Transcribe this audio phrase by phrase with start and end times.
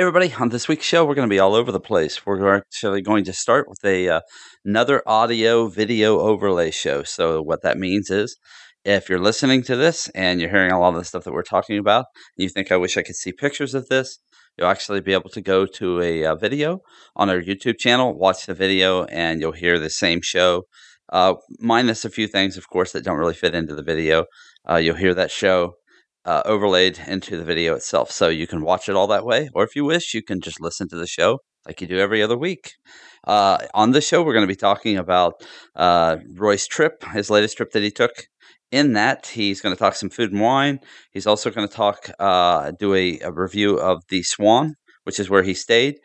[0.00, 0.32] Everybody!
[0.40, 2.24] On this week's show, we're going to be all over the place.
[2.24, 4.20] We're actually going to start with a uh,
[4.64, 7.02] another audio video overlay show.
[7.02, 8.38] So what that means is,
[8.82, 11.42] if you're listening to this and you're hearing a lot of the stuff that we're
[11.42, 12.06] talking about,
[12.38, 14.18] and you think I wish I could see pictures of this,
[14.56, 16.80] you'll actually be able to go to a, uh video
[17.14, 20.62] on our YouTube channel, watch the video, and you'll hear the same show,
[21.12, 24.24] uh, minus a few things, of course, that don't really fit into the video.
[24.66, 25.74] Uh, you'll hear that show
[26.24, 28.10] uh, overlaid into the video itself.
[28.10, 30.60] So you can watch it all that way, or if you wish, you can just
[30.60, 32.74] listen to the show like you do every other week.
[33.26, 35.34] Uh, on this show, we're going to be talking about
[35.76, 38.12] uh, Roy's trip, his latest trip that he took.
[38.72, 40.78] In that, he's going to talk some food and wine.
[41.10, 45.28] He's also going to talk, uh, do a, a, review of the Swan, which is
[45.28, 45.96] where he stayed.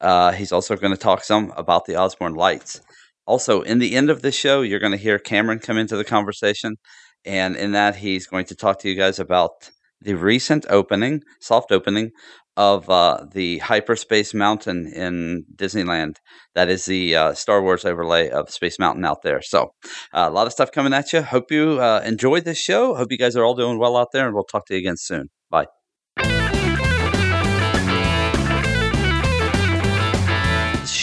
[0.00, 2.80] Uh, he's also going to talk some about the Osborne Lights.
[3.26, 6.04] Also, in the end of the show, you're going to hear Cameron come into the
[6.04, 6.76] conversation
[7.24, 9.70] and in that, he's going to talk to you guys about
[10.00, 12.10] the recent opening, soft opening
[12.56, 16.16] of uh, the Hyperspace Mountain in Disneyland.
[16.54, 19.40] That is the uh, Star Wars overlay of Space Mountain out there.
[19.40, 19.72] So,
[20.12, 21.22] uh, a lot of stuff coming at you.
[21.22, 22.94] Hope you uh, enjoyed this show.
[22.94, 24.96] Hope you guys are all doing well out there, and we'll talk to you again
[24.96, 25.30] soon.
[25.50, 25.79] Bye.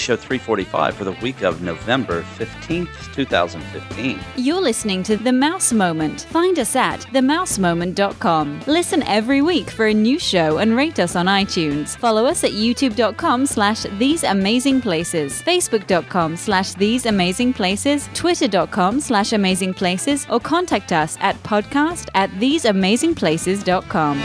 [0.07, 4.19] Show 345 for the week of November 15th, 2015.
[4.37, 6.21] You're listening to The Mouse Moment.
[6.31, 8.61] Find us at themousemoment.com.
[8.67, 11.97] Listen every week for a new show and rate us on iTunes.
[11.97, 19.33] Follow us at youtube.com slash these amazing places, facebook.com slash these amazing places, twitter.com slash
[19.33, 24.17] amazing places, or contact us at podcast at theseamazingplaces.com.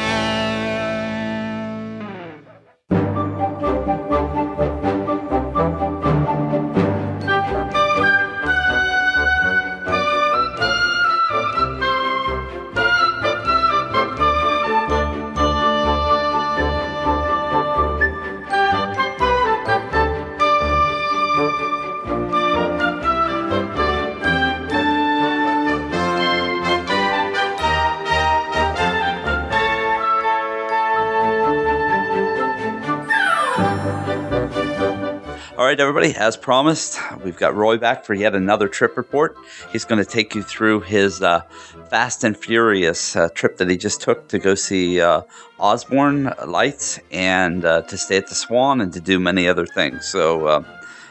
[35.66, 39.36] right, everybody, as promised, we've got Roy back for yet another trip report.
[39.70, 41.42] He's going to take you through his uh,
[41.88, 45.22] fast and furious uh, trip that he just took to go see uh,
[45.60, 50.06] Osborne Lights and uh, to stay at the Swan and to do many other things.
[50.06, 50.64] So, uh,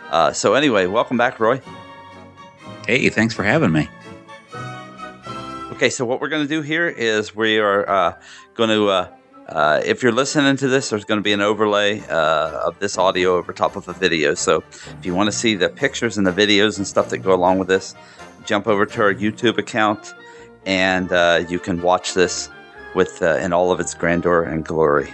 [0.09, 1.61] uh, so anyway, welcome back, Roy.
[2.87, 3.87] Hey, thanks for having me.
[5.71, 8.17] Okay, so what we're going to do here is we are
[8.55, 9.07] going to
[9.51, 12.97] uh, if you're listening to this, there's going to be an overlay uh, of this
[12.97, 14.33] audio over top of a video.
[14.33, 17.33] So if you want to see the pictures and the videos and stuff that go
[17.33, 17.93] along with this,
[18.45, 20.13] jump over to our YouTube account
[20.65, 22.49] and uh, you can watch this
[22.95, 25.13] with uh, in all of its grandeur and glory.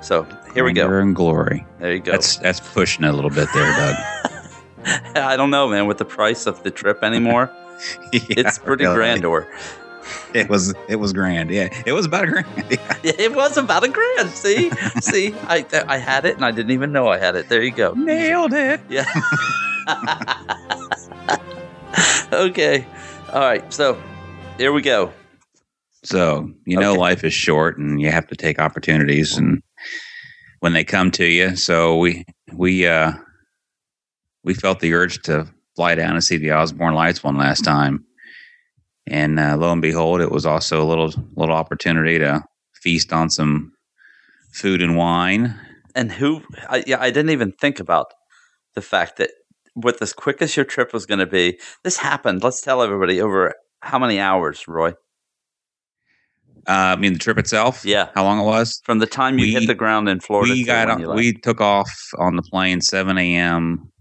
[0.00, 0.86] So here grandeur we go.
[0.86, 1.66] Grandeur and glory.
[1.78, 2.12] There you go.
[2.12, 3.96] That's that's pushing a little bit there, Doug.
[5.16, 5.86] I don't know, man.
[5.86, 7.50] With the price of the trip anymore,
[8.12, 8.96] yeah, it's pretty really.
[8.96, 9.48] grandeur.
[10.34, 11.50] it was it was grand.
[11.50, 12.46] Yeah, it was about a grand.
[12.70, 12.78] Yeah.
[13.18, 14.30] it was about a grand.
[14.30, 14.70] See,
[15.00, 17.48] see, I I had it and I didn't even know I had it.
[17.48, 17.92] There you go.
[17.94, 18.80] Nailed it.
[18.88, 19.04] Yeah.
[22.32, 22.86] okay.
[23.32, 23.72] All right.
[23.72, 24.00] So
[24.58, 25.12] here we go.
[26.02, 27.00] So you know, okay.
[27.00, 29.62] life is short, and you have to take opportunities, and
[30.60, 31.56] when they come to you.
[31.56, 33.12] So we we uh
[34.42, 38.04] we felt the urge to fly down and see the Osborne Lights one last time
[39.06, 42.42] and uh, lo and behold, it was also a little little opportunity to
[42.82, 43.72] feast on some
[44.52, 45.58] food and wine.
[45.94, 46.42] And who?
[46.68, 48.12] I, yeah, I didn't even think about
[48.74, 49.30] the fact that
[49.74, 52.42] what as quick as your trip was going to be, this happened.
[52.42, 54.94] Let's tell everybody over how many hours, Roy?
[56.66, 57.84] Uh, I mean, the trip itself.
[57.84, 60.52] Yeah, how long it was from the time you we, hit the ground in Florida.
[60.52, 63.92] We got on, we took off on the plane seven a.m.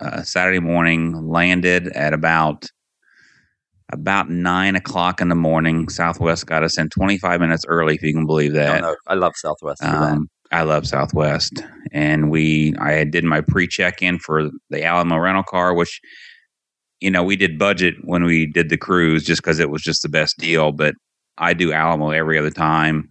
[0.00, 1.28] Uh, Saturday morning.
[1.28, 2.66] Landed at about
[3.90, 5.88] about nine o'clock in the morning.
[5.88, 8.80] Southwest got us in 25 minutes early, if you can believe that.
[8.80, 9.82] No, no, I love Southwest.
[9.82, 11.62] Um, I love Southwest,
[11.92, 16.00] and we I did my pre-check in for the Alamo rental car, which
[17.00, 20.02] you know we did budget when we did the cruise just because it was just
[20.02, 20.72] the best deal.
[20.72, 20.94] But
[21.36, 23.10] I do Alamo every other time.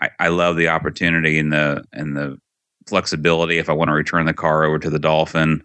[0.00, 2.36] I, I love the opportunity and the and the
[2.86, 5.62] flexibility if I want to return the car over to the Dolphin.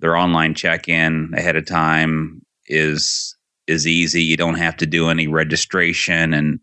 [0.00, 3.36] Their online check-in ahead of time is
[3.66, 4.22] is easy.
[4.22, 6.60] You don't have to do any registration and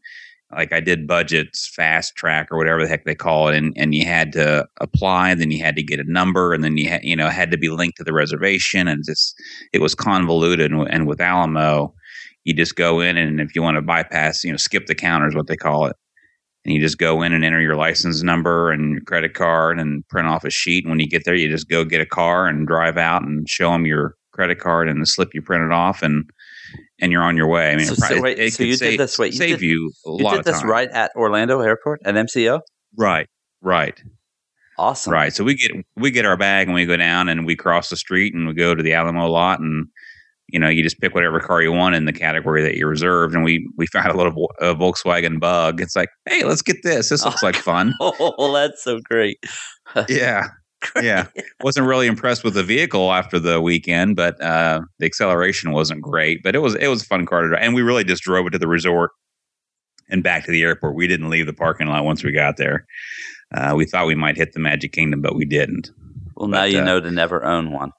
[0.51, 3.93] like I did budgets, fast track or whatever the heck they call it, and, and
[3.93, 7.03] you had to apply, then you had to get a number, and then you had
[7.03, 9.35] you know had to be linked to the reservation, and just
[9.73, 10.71] it was convoluted.
[10.71, 11.93] And, and with Alamo,
[12.45, 15.27] you just go in, and if you want to bypass, you know, skip the counter
[15.27, 15.95] is what they call it,
[16.65, 20.07] and you just go in and enter your license number and your credit card and
[20.07, 20.83] print off a sheet.
[20.83, 23.47] And when you get there, you just go get a car and drive out and
[23.47, 26.27] show them your credit card and the slip you printed off and
[27.01, 27.71] and you're on your way.
[27.71, 29.65] I mean, So- it so wait, it so you did this- wait, you save did-
[29.65, 30.69] you a You lot did this time.
[30.69, 32.61] right at Orlando Airport at MCO.
[32.97, 33.27] Right,
[33.61, 34.01] right,
[34.77, 35.13] Awesome.
[35.13, 35.33] right.
[35.33, 37.97] So we get we get our bag and we go down and we cross the
[37.97, 39.87] street and we go to the Alamo lot and
[40.51, 43.35] you know you just pick whatever car you want in the category that you reserved
[43.35, 45.79] and we we found a little uh, Volkswagen Bug.
[45.81, 47.09] It's like, hey, let's get this.
[47.09, 47.93] This looks like fun.
[48.01, 49.37] Oh, that's so great.
[50.09, 50.47] yeah.
[51.01, 51.27] Yeah.
[51.61, 56.41] Wasn't really impressed with the vehicle after the weekend, but uh, the acceleration wasn't great.
[56.43, 57.61] But it was it was a fun car to drive.
[57.61, 59.11] And we really just drove it to the resort
[60.09, 60.95] and back to the airport.
[60.95, 62.85] We didn't leave the parking lot once we got there.
[63.53, 65.91] Uh, we thought we might hit the Magic Kingdom, but we didn't.
[66.35, 67.91] Well, now But, you uh, know to never own one.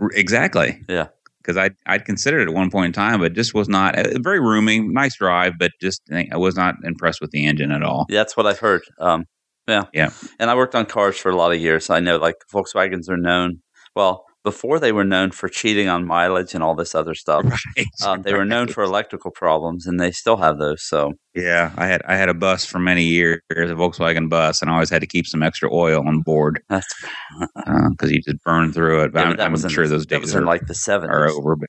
[0.00, 0.82] R- Exactly.
[0.88, 1.08] Yeah.
[1.42, 4.18] Because I I'd considered it at one point in time, but just was not uh,
[4.20, 8.06] very roomy, nice drive, but just I was not impressed with the engine at all.
[8.08, 8.82] Yeah, that's what I've heard.
[8.98, 9.26] Um,
[9.68, 10.10] yeah, Yeah.
[10.38, 11.90] And I worked on cars for a lot of years.
[11.90, 13.60] I know like Volkswagens are known.
[13.96, 17.44] Well, before they were known for cheating on mileage and all this other stuff.
[17.44, 17.86] Right.
[18.04, 20.82] Um, they were known for electrical problems, and they still have those.
[20.86, 24.70] So Yeah, I had I had a bus for many years, a Volkswagen bus, and
[24.70, 26.86] I always had to keep some extra oil on board that's
[27.90, 29.12] because you just burn through it.
[29.14, 30.74] But yeah, I'm, that I'm in sure those that days was in are, like the
[30.74, 31.56] seventies are over.
[31.56, 31.68] But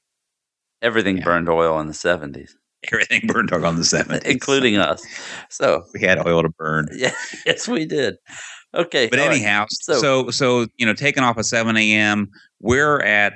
[0.82, 1.24] Everything Yeah.
[1.24, 2.56] burned oil in the seventies,
[2.94, 5.06] everything burned on the seventies, including us.
[5.50, 6.88] So we had oil to burn.
[6.96, 7.14] yeah,
[7.46, 8.16] yes, we did.
[8.74, 9.36] Okay, But all right.
[9.36, 12.30] anyhow, So- so, so you know, taking off at seven a.m.
[12.60, 13.34] We're at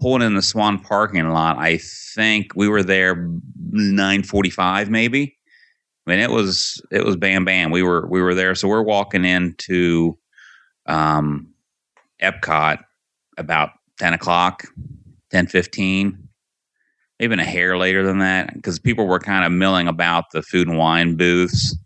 [0.00, 1.58] pulling in the Swan parking lot.
[1.58, 3.28] I think we were there
[3.70, 5.36] nine forty-five, maybe.
[6.06, 7.70] I mean, it was it was bam bam.
[7.70, 10.16] We were we were there, so we're walking into
[10.86, 11.52] um,
[12.20, 12.78] Epcot
[13.38, 14.64] about ten o'clock,
[15.30, 16.21] ten fifteen,
[17.22, 20.68] even a hair later than that, because people were kind of milling about the food
[20.68, 21.76] and wine booths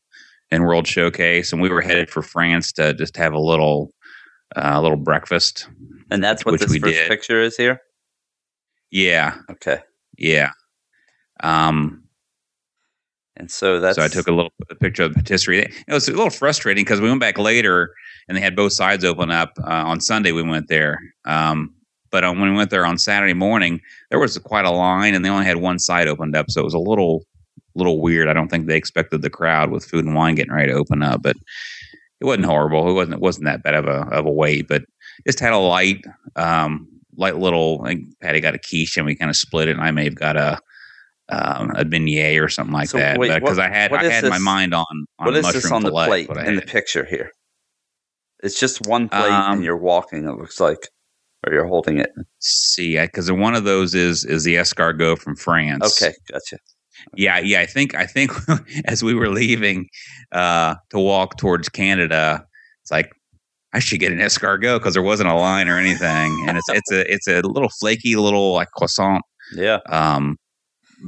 [0.51, 3.93] in World Showcase, and we were headed for France to just have a little
[4.55, 5.69] uh, a little breakfast.
[6.11, 7.09] and that's what this first did.
[7.09, 7.81] picture is here.
[8.91, 9.81] Yeah, Okay,
[10.17, 10.51] yeah.
[11.43, 12.05] Um,
[13.37, 15.59] and so that's so I took a little a picture of the patisserie.
[15.59, 17.93] It was a little frustrating because we went back later
[18.29, 19.53] and they had both sides open up.
[19.63, 21.75] Uh, on Sunday we went there, um,
[22.17, 23.79] but on, when we went there on Saturday morning,
[24.09, 26.65] there was quite a line and they only had one side opened up, so it
[26.65, 27.27] was a little
[27.75, 28.27] little weird.
[28.27, 31.03] I don't think they expected the crowd with food and wine getting ready to open
[31.03, 31.37] up, but
[32.23, 32.89] it wasn't horrible.
[32.89, 34.85] It wasn't it wasn't that bad of a of a wait, but
[35.27, 37.83] just had a light um, light little.
[37.85, 40.05] I think Patty got a quiche and we kind of split it, and I may
[40.05, 40.59] have got a
[41.29, 44.73] um, a beignet or something like So that because I had I had my mind
[44.73, 44.87] on
[45.19, 47.31] on what is mushroom this on the plate in the picture here?
[48.43, 50.25] It's just one plate, Um, and you're walking.
[50.25, 50.89] It looks like,
[51.47, 52.11] or you're holding it.
[52.41, 56.03] See, because one of those is is the escargot from France.
[56.03, 56.59] Okay, gotcha.
[57.15, 57.61] Yeah, yeah.
[57.61, 58.33] I think I think
[58.87, 59.89] as we were leaving
[60.33, 62.45] uh, to walk towards Canada,
[62.83, 63.13] it's like
[63.73, 66.93] I should get an escargot because there wasn't a line or anything, and it's it's
[66.93, 69.23] a it's a little flaky little like croissant
[69.55, 70.37] Yeah, um,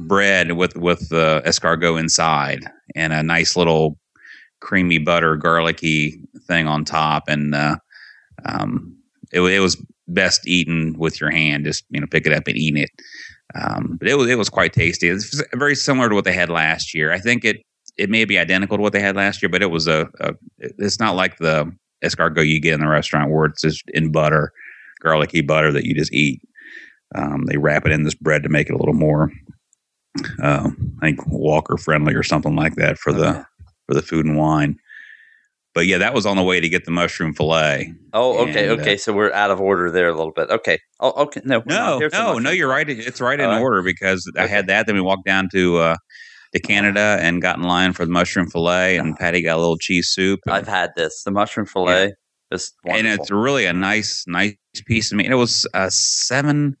[0.07, 2.65] bread with with the escargot inside
[2.95, 3.97] and a nice little
[4.61, 7.77] creamy butter garlicky thing on top and uh,
[8.45, 8.95] um,
[9.31, 12.57] it, it was best eaten with your hand just you know pick it up and
[12.57, 12.89] eat it.
[13.55, 15.07] Um, but it was it was quite tasty.
[15.09, 17.11] It's very similar to what they had last year.
[17.11, 17.57] I think it
[17.97, 20.33] it may be identical to what they had last year but it was a, a
[20.59, 21.69] it's not like the
[22.03, 24.53] escargot you get in the restaurant where it's just in butter
[24.99, 26.41] garlicky butter that you just eat.
[27.15, 29.31] Um, they wrap it in this bread to make it a little more,
[30.43, 30.69] uh,
[31.01, 33.45] I think Walker friendly or something like that for the
[33.87, 34.77] for the food and wine.
[35.79, 37.93] But yeah, that was on the way to get the mushroom fillet.
[38.11, 38.97] Oh, okay, And, uh, okay.
[38.97, 40.49] So we're out of order there a little bit.
[40.49, 40.77] Okay.
[40.99, 41.39] Oh, okay.
[41.45, 42.89] No, No, no, no, you're right.
[42.89, 43.61] It's right in right.
[43.61, 44.87] order because I had that.
[44.87, 45.95] Then we walked down to uh,
[46.53, 49.77] to Canada and got in line for the mushroom fillet, and Patty got a little
[49.77, 50.41] cheese soup.
[50.45, 51.23] And, I've had this.
[51.23, 52.11] The mushroom fillet
[52.51, 55.27] is and it's really a nice, nice piece of meat.
[55.27, 56.75] It was uh, seven.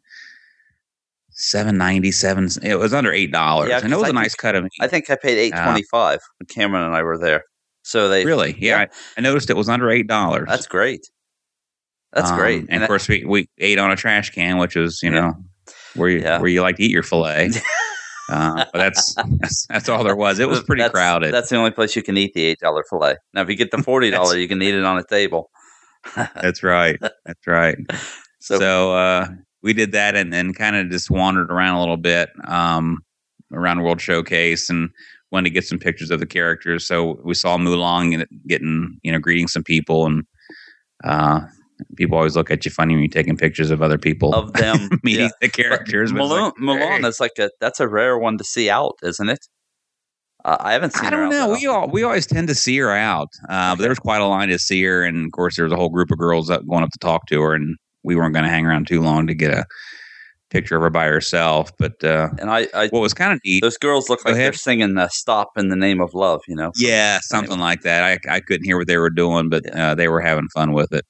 [1.31, 2.49] Seven ninety seven.
[2.61, 4.73] It was under eight dollars, Yeah, and it was I a nice cut of meat.
[4.81, 7.45] I think I paid eight twenty five when Cameron and I were there.
[7.89, 8.55] So they Really?
[8.59, 8.85] Yeah, Yeah.
[9.17, 10.45] I, noticed it was under eight dollars.
[10.47, 11.09] That's great.
[12.13, 12.61] That's great.
[12.61, 15.19] Um, And, of course, we, we ate on a trash can, which is you Yeah.
[15.21, 15.33] know
[15.95, 16.39] where you Yeah.
[16.39, 17.49] where you like to eat your fillet.
[18.29, 20.37] uh, but that's, that's that's all there was.
[20.37, 21.33] It was pretty That's- crowded.
[21.33, 23.15] That's the only place you can eat the eight dollar fillet.
[23.33, 25.49] Now, if you get the forty dollar, you can eat it on a table.
[26.15, 26.99] That's right.
[27.25, 27.77] That's right.
[28.39, 29.27] So, So, uh,
[29.63, 32.99] we did that and then kind of just wandered around a little bit um,
[33.51, 34.89] around World Showcase and
[35.31, 36.85] wanted to get some pictures of the characters.
[36.85, 40.23] So we saw Mulan get- getting you know greeting some people and
[41.03, 41.41] uh,
[41.95, 44.89] people always look at you funny when you're taking pictures of other people of them
[45.03, 45.31] meeting yeah.
[45.41, 46.11] the characters.
[46.11, 47.07] Mulan, like, Mulan hey.
[47.07, 49.47] is like a that's a rare one to see out, isn't it?
[50.45, 51.05] Uh, I haven't seen.
[51.05, 51.51] I don't know.
[51.51, 54.25] We all we always tend to see her out, uh, but there was quite a
[54.25, 56.65] line to see her, and of course there was a whole group of girls up
[56.67, 59.27] going up to talk to her, and we weren't going to hang around too long
[59.27, 59.65] to get a
[60.49, 61.71] picture of her by herself.
[61.77, 64.53] But uh, and I, I what was kind of neat, those girls look like they're
[64.53, 66.71] singing uh, "Stop in the Name of Love." You know.
[66.77, 68.03] yeah, something like that.
[68.03, 70.91] I I couldn't hear what they were doing, but uh, they were having fun with
[70.93, 71.05] it,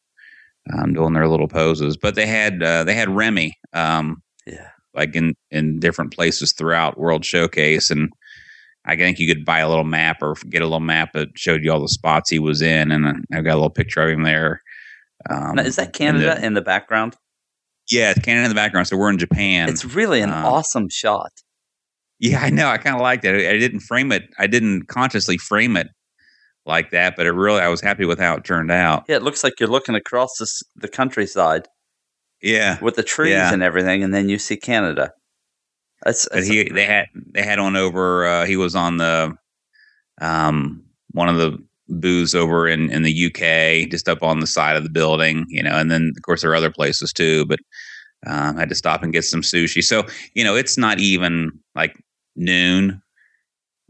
[0.73, 1.97] um, doing their little poses.
[1.97, 4.69] But they had uh, they had Remy, um, Yeah.
[4.93, 8.09] like in in different places throughout World Showcase, and
[8.85, 11.63] I think you could buy a little map or get a little map that showed
[11.63, 14.23] you all the spots he was in, and I've got a little picture of him
[14.23, 14.61] there.
[15.29, 17.15] Um, Now, is that Canada the- in the background?
[17.89, 18.87] Yeah, it's Canada in the background.
[18.87, 19.69] So we're in Japan.
[19.69, 21.31] It's really an um, awesome shot.
[22.19, 22.67] Yeah, I know.
[22.67, 23.35] I kind of liked it.
[23.47, 24.23] I I didn't frame it.
[24.37, 25.87] I didn't consciously frame it
[26.65, 29.05] like that, but it really, I was happy with how it turned out.
[29.07, 31.67] Yeah, it looks like you're looking across this, the countryside
[32.41, 33.53] Yeah, with the trees Yeah.
[33.53, 35.11] and everything, and then you see Canada.
[36.03, 38.25] That's, that's he they had they had on over.
[38.25, 39.35] Uh, he was on the
[40.21, 41.57] um one of the
[41.89, 45.63] booths over in in the UK, just up on the side of the building, you
[45.63, 45.77] know.
[45.77, 47.59] And then of course there are other places too, but
[48.27, 49.83] um, I had to stop and get some sushi.
[49.83, 51.95] So you know, it's not even like
[52.35, 53.01] noon.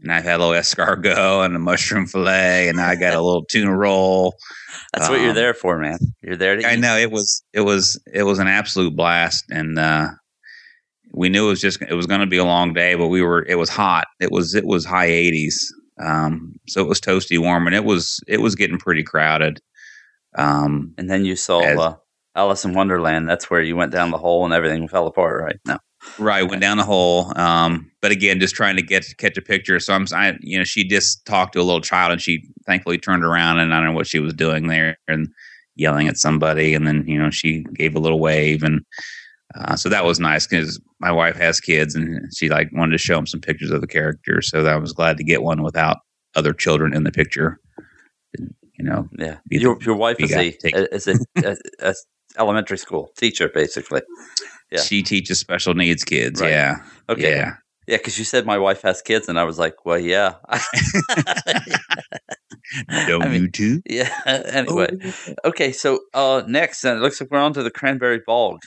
[0.02, 3.44] And I've had a little escargot and a mushroom fillet, and I got a little
[3.44, 4.34] tuna roll.
[4.94, 5.98] that's what you're um, there for, man.
[6.22, 6.80] You're there to I eat.
[6.80, 10.08] know it was it was it was an absolute blast, and uh,
[11.12, 13.22] we knew it was just it was going to be a long day, but we
[13.22, 14.06] were it was hot.
[14.20, 18.20] It was it was high eighties, um, so it was toasty warm, and it was
[18.26, 19.60] it was getting pretty crowded.
[20.36, 21.96] Um, And then you saw As- uh,
[22.36, 23.28] Alice in Wonderland.
[23.28, 25.56] That's where you went down the hole and everything fell apart, right?
[25.66, 25.78] No.
[26.18, 29.78] right, went down the hole, um, but again, just trying to get catch a picture.
[29.78, 32.96] So I'm, I, you know, she just talked to a little child, and she thankfully
[32.98, 35.28] turned around, and I don't know what she was doing there, and
[35.76, 38.80] yelling at somebody, and then you know she gave a little wave, and
[39.54, 42.98] uh, so that was nice because my wife has kids, and she like wanted to
[42.98, 44.48] show them some pictures of the characters.
[44.50, 45.98] So I was glad to get one without
[46.36, 47.58] other children in the picture.
[48.38, 49.38] You know, Yeah.
[49.50, 50.54] You- Your, your wife is a,
[50.94, 51.94] is a, a, a
[52.38, 54.02] elementary school teacher, basically.
[54.72, 54.80] Yeah.
[54.80, 56.40] she teaches special needs kids.
[56.40, 56.50] Right.
[56.50, 56.76] Yeah,
[57.08, 57.30] Okay.
[57.36, 57.54] yeah.
[57.88, 60.34] Yeah, because you said my wife has kids, and I was like, well, yeah.
[63.08, 63.82] Don't I mean, you too?
[63.88, 64.10] yeah.
[64.26, 64.96] Anyway.
[65.44, 68.60] Okay, so uh, next, uh, it looks like we're on to the Cranberry Bog.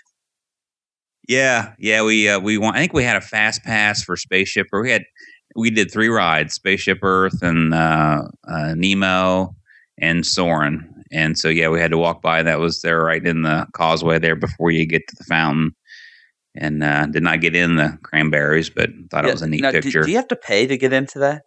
[1.28, 2.76] Yeah, yeah, we uh, we want.
[2.76, 4.84] I think we had a fast pass for Spaceship Earth.
[4.84, 5.04] We had
[5.56, 9.56] we did three rides: Spaceship Earth and uh, uh, Nemo
[9.98, 10.90] and Soarin'.
[11.12, 12.44] And so yeah, we had to walk by.
[12.44, 15.76] That was there right in the causeway there before you get to the fountain.
[16.56, 19.62] And uh, did not get in the cranberries, but thought Yeah, it was a neat
[19.62, 20.04] now, picture.
[20.04, 21.44] Do, you have to pay to get into that?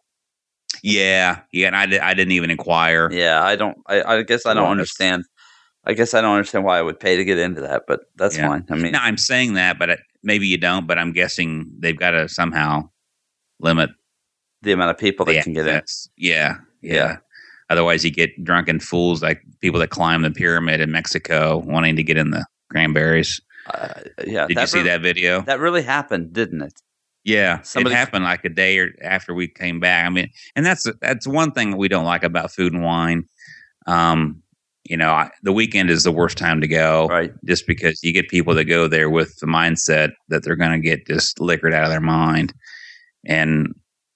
[0.82, 3.10] yeah, yeah, and I, did, I didn't even inquire.
[3.12, 3.78] Yeah, I don't.
[3.86, 5.24] I, I guess I don't understand.
[5.86, 8.36] I guess I don't understand why I would pay to get into that, but that's
[8.36, 8.48] Yeah.
[8.48, 8.64] fine.
[8.70, 10.86] I mean, Now I'm saying that, but it, maybe you don't.
[10.86, 12.90] But I'm guessing they've got to somehow
[13.60, 13.90] limit
[14.62, 15.82] the amount of people that can get in.
[16.16, 17.16] Yeah, yeah, Yeah.
[17.70, 22.02] Otherwise, you get drunken fools like people that climb the pyramid in Mexico wanting to
[22.02, 23.40] get in the cranberries.
[23.72, 23.88] Uh,
[24.24, 25.40] yeah, Did you see re- that video?
[25.42, 26.80] That really happened, didn't it?
[27.24, 30.06] yeah, Somebody- it happened like a day or after we came back.
[30.06, 33.24] I mean, and that's that's one thing that we don't like about food and wine.
[33.88, 34.42] Um,
[34.88, 37.32] you know, I, the weekend is the worst time to go, Right.
[37.44, 40.78] just because you get people that go there with the mindset that they're going to
[40.78, 42.52] get just liquored out of their mind,
[43.24, 43.74] and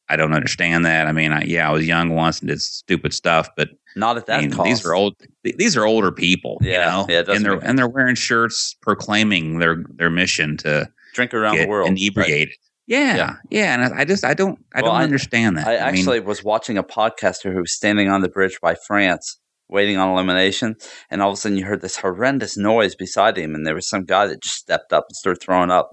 [0.08, 1.06] I don't understand that.
[1.06, 4.26] I mean, I, yeah, I was young once and did stupid stuff, but Not at
[4.26, 4.64] that I mean, cost.
[4.66, 5.14] these are old.
[5.44, 8.74] th- These are older people, Yeah, you know, yeah, and they're and they're wearing shirts
[8.82, 11.88] proclaiming their their mission to Drink around the world.
[11.88, 11.96] right?
[11.98, 12.54] inebriated.
[12.86, 13.34] Yeah, Yeah.
[13.50, 15.66] yeah, and I, I just I don't I Well, don't I- understand that.
[15.68, 19.38] I mean, actually was watching a podcaster who was standing on the bridge by France
[19.70, 20.76] waiting on elimination,
[21.10, 23.88] and all of a sudden you heard this horrendous noise beside him, and there was
[23.88, 25.90] some guy that just stepped up and started throwing up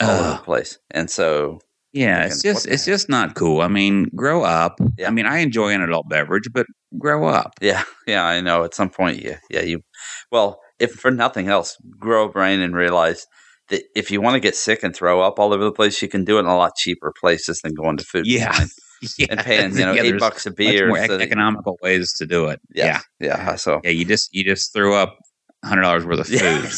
[0.00, 0.78] all over the place.
[0.90, 1.60] And so,
[1.92, 3.60] yeah, thinking, it's just it's just not cool.
[3.60, 4.78] I mean, grow up.
[4.96, 5.08] Yeah.
[5.08, 6.66] I mean, I enjoy an adult beverage, but
[6.98, 7.52] grow up.
[7.60, 8.64] yeah, yeah, I know.
[8.64, 9.80] At some point, yeah, yeah, you.
[10.30, 13.26] Well, if for nothing else, grow a brain and realize
[13.68, 16.08] that if you want to get sick and throw up all over the place, you
[16.08, 18.26] can do it in a lot cheaper places than going to food.
[18.26, 18.66] Yeah.
[19.18, 20.88] Yeah, and paying you know yeah, eight bucks a much beer.
[20.88, 22.60] more so ec- that- economical ways to do it.
[22.74, 23.54] yeah, Yeah, yeah.
[23.56, 23.90] So yeah.
[23.90, 25.18] You just you just threw up
[25.64, 26.40] hundred dollars worth of food.
[26.40, 26.70] Yeah.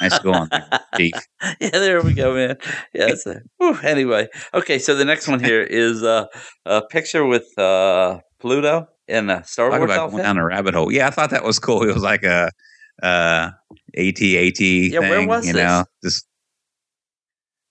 [0.00, 0.48] nice going,
[0.96, 1.12] Chief.
[1.60, 2.56] yeah, there we go, man.
[2.94, 3.08] Yeah.
[3.08, 3.26] It's
[3.58, 4.78] whew, anyway, okay.
[4.78, 6.26] So the next one here is uh,
[6.66, 10.12] a picture with uh, Pluto in a Star Talk Wars about outfit.
[10.12, 10.90] going down a rabbit hole.
[10.92, 11.82] Yeah, I thought that was cool.
[11.88, 12.50] It was like a
[13.02, 13.50] uh
[13.96, 15.10] AT-AT Yeah, thing.
[15.10, 15.62] where was you this?
[15.62, 16.26] know, just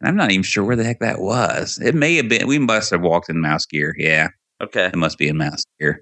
[0.04, 1.80] and I'm not even sure where the heck that was.
[1.82, 2.46] It may have been.
[2.48, 3.92] We must have walked in MouseGear.
[3.98, 4.28] Yeah,
[4.62, 4.86] Okay.
[4.88, 6.02] it must be in mouse gear.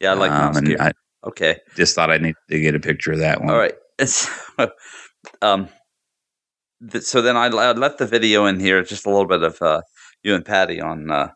[0.00, 0.80] Yeah, I like Um, MouseGear.
[0.80, 0.92] I
[1.26, 1.58] okay.
[1.74, 3.50] just thought I needed to get a picture of that one.
[3.50, 3.74] All right.
[5.42, 5.68] Um.
[6.90, 9.60] th- So then I, I left the video in here, just a little bit of
[9.60, 9.80] uh,
[10.22, 11.28] you and Patty on uh,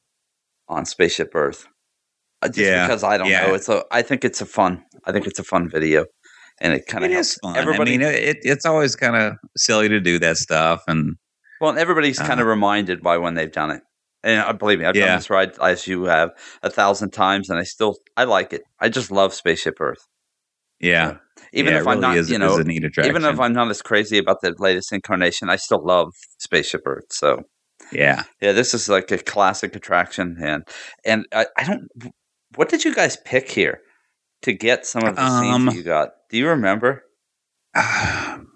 [0.69, 1.67] on Spaceship Earth.
[2.43, 3.47] Uh, Just Yeah, because I don't yeah.
[3.49, 3.85] know, it's a.
[3.91, 4.85] I think it's a fun.
[5.07, 6.07] I think it's a fun video,
[6.61, 7.57] and it kind of is fun.
[7.57, 7.95] everybody.
[7.95, 11.17] I mean, it, it's always kind of silly to do that stuff, and
[11.61, 13.83] well, everybody's kind of Uh, reminded by when they've done it.
[14.23, 15.17] And uh, believe me, I've done Yeah.
[15.17, 16.31] this ride as you have
[16.63, 18.63] a thousand times, and I still I like it.
[18.81, 20.07] I just love Spaceship Earth.
[20.79, 21.17] yeah,
[21.53, 22.59] Even yeah, if it I'm not, is, you know,
[23.03, 27.07] even if I'm not as crazy about the latest incarnation, I still love Spaceship Earth.
[27.11, 27.43] So
[27.93, 30.65] yeah, yeah, this is like a classic attraction, and
[31.05, 31.89] and I, I don't.
[32.57, 33.81] What did you guys pick here
[34.43, 36.11] to get some of the scenes Um, that you got?
[36.31, 37.05] Do you remember?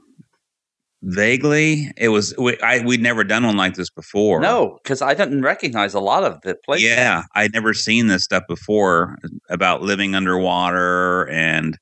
[1.04, 2.34] vaguely, it was.
[2.36, 4.40] We, I we'd never done one like this before.
[4.40, 6.88] No, because I didn't recognize a lot of the places.
[6.88, 9.16] Yeah, I'd never seen this stuff before
[9.48, 11.78] about living underwater and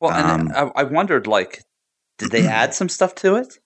[0.00, 1.62] Well, and Um, I, I wondered, like,
[2.18, 3.58] did they add some stuff to it?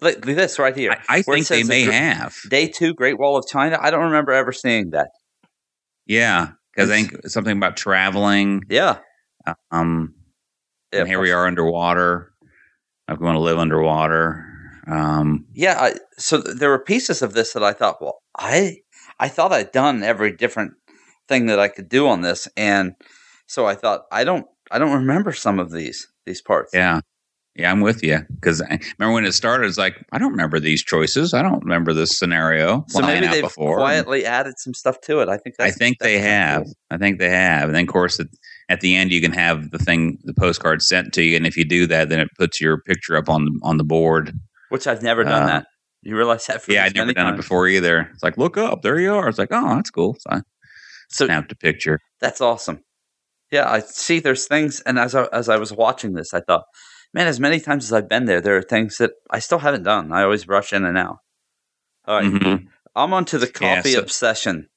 [0.00, 0.92] Like this right here.
[1.08, 2.36] I, I think they may the have.
[2.50, 3.78] Day two, Great Wall of China.
[3.80, 5.08] I don't remember ever seeing that.
[6.06, 8.62] Yeah, because I think something about traveling.
[8.68, 8.98] Yeah.
[9.70, 10.14] Um,
[10.92, 12.32] yeah and here we are underwater.
[13.08, 14.44] I'm going to live underwater.
[14.90, 15.76] Um, Yeah.
[15.78, 18.78] I, so there were pieces of this that I thought, well, I
[19.18, 20.74] I thought I'd done every different
[21.28, 22.94] thing that I could do on this, and
[23.46, 26.72] so I thought I don't I don't remember some of these these parts.
[26.74, 27.00] yeah,
[27.54, 29.66] yeah, I'm with you because remember when it started.
[29.66, 31.32] It's like I don't remember these choices.
[31.32, 32.84] I don't remember this scenario.
[32.88, 33.78] So maybe they've before.
[33.78, 35.28] quietly added some stuff to it.
[35.28, 35.56] I think.
[35.58, 36.64] I think they have.
[36.64, 36.74] cool.
[36.90, 37.64] I think they have.
[37.64, 38.26] And then, of course, at,
[38.68, 41.36] at the end, you can have the thing, the postcard sent to you.
[41.36, 43.84] And if you do that, then it puts your picture up on the on the
[43.84, 44.32] board.
[44.70, 45.66] Which I've never done Uh, that.
[46.02, 46.62] You realize that?
[46.62, 48.08] For yeah, i've never done it before either.
[48.12, 49.28] It's like, look up, there you are.
[49.28, 50.16] It's like, oh, that's cool.
[50.20, 50.40] So I
[51.08, 51.98] So snapped a picture.
[52.20, 52.80] That's awesome.
[53.52, 54.18] Yeah, I see.
[54.20, 56.64] There's things, and as I, as I was watching this, I thought,
[57.14, 59.84] man, as many times as I've been there, there are things that I still haven't
[59.84, 60.12] done.
[60.12, 61.18] I always rush in and out.
[62.06, 62.66] All right, Mhm.
[62.96, 64.68] I'm on to the Yeah, coffee so- obsession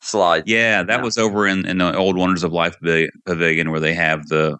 [0.00, 0.44] slide.
[0.46, 1.02] Yeah, that Yeah.
[1.02, 2.76] was over in, in the old Wonders of Life
[3.26, 4.56] Pavilion where they have the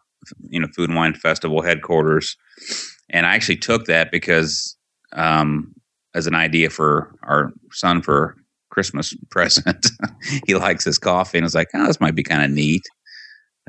[0.49, 2.37] you know Food and Wine Festival headquarters,
[3.11, 4.77] and I actually took that because
[5.15, 5.73] um,
[6.15, 8.35] as an idea for our son for
[8.71, 9.87] Christmas present.
[10.47, 12.83] he likes his coffee, and I was like, oh, this might be kind of neat.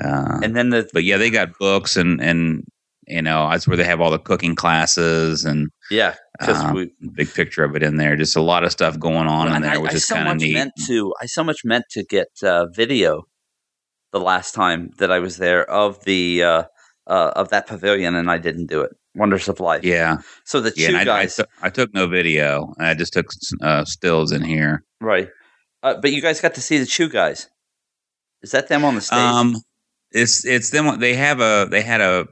[0.03, 2.63] Uh, And then the but yeah, they got books and and
[3.07, 6.91] you know that's where they have all the cooking classes and yeah, because um, we
[7.13, 8.15] big picture of it in there.
[8.15, 10.27] Just a lot of stuff going on in there, I, which I is so kind
[10.27, 10.53] of much neat.
[10.53, 11.13] meant to.
[11.21, 13.23] I so much meant to get uh, video
[14.11, 16.63] the last time that I was there of the uh,
[17.07, 18.91] uh, of that pavilion, and I didn't do it.
[19.15, 19.83] Wonders of Life.
[19.83, 20.89] yeah, So the yeah.
[20.89, 22.73] two I, I, guys, took, I took no video.
[22.79, 23.27] I just took
[23.61, 24.83] uh, stills in here.
[25.01, 25.29] right?
[25.81, 27.49] Uh, but you guys got to see the Chew guys.
[28.41, 29.17] Is that them on the stage?
[29.17, 29.55] Um,
[30.11, 30.99] it's it's them.
[30.99, 32.27] They have a they had a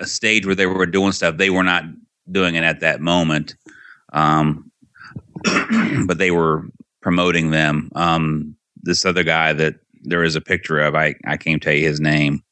[0.00, 1.36] a stage where they were doing stuff.
[1.36, 1.84] They were not
[2.30, 3.54] doing it at that moment,
[4.12, 4.70] um,
[6.06, 6.64] but they were
[7.02, 7.90] promoting them.
[7.94, 11.86] Um, this other guy that there is a picture of, I I can't tell you
[11.86, 12.42] his name,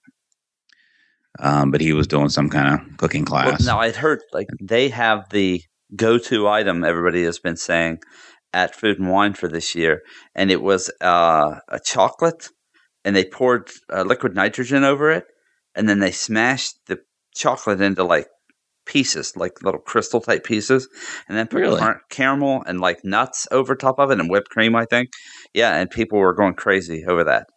[1.38, 3.64] um, but he was doing some kind of cooking Well, class.
[3.64, 5.62] now I'd heard like they have the
[5.94, 7.98] go-to item everybody has been saying
[8.52, 10.02] at Food and Wine for this year,
[10.34, 12.48] and it was uh, a chocolate,
[13.04, 15.24] and they poured uh, liquid nitrogen over it,
[15.74, 16.98] and then they smashed the
[17.34, 18.26] chocolate into like
[18.86, 20.88] pieces, like little crystal type pieces,
[21.28, 21.78] and then put Really?
[21.78, 25.10] car- caramel and like nuts over top of it and whipped cream, I think.
[25.52, 27.48] Yeah, and people were going crazy over that.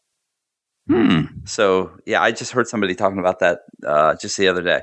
[0.88, 1.22] Hmm.
[1.46, 4.82] So yeah, I just heard somebody talking about that uh, just the other day.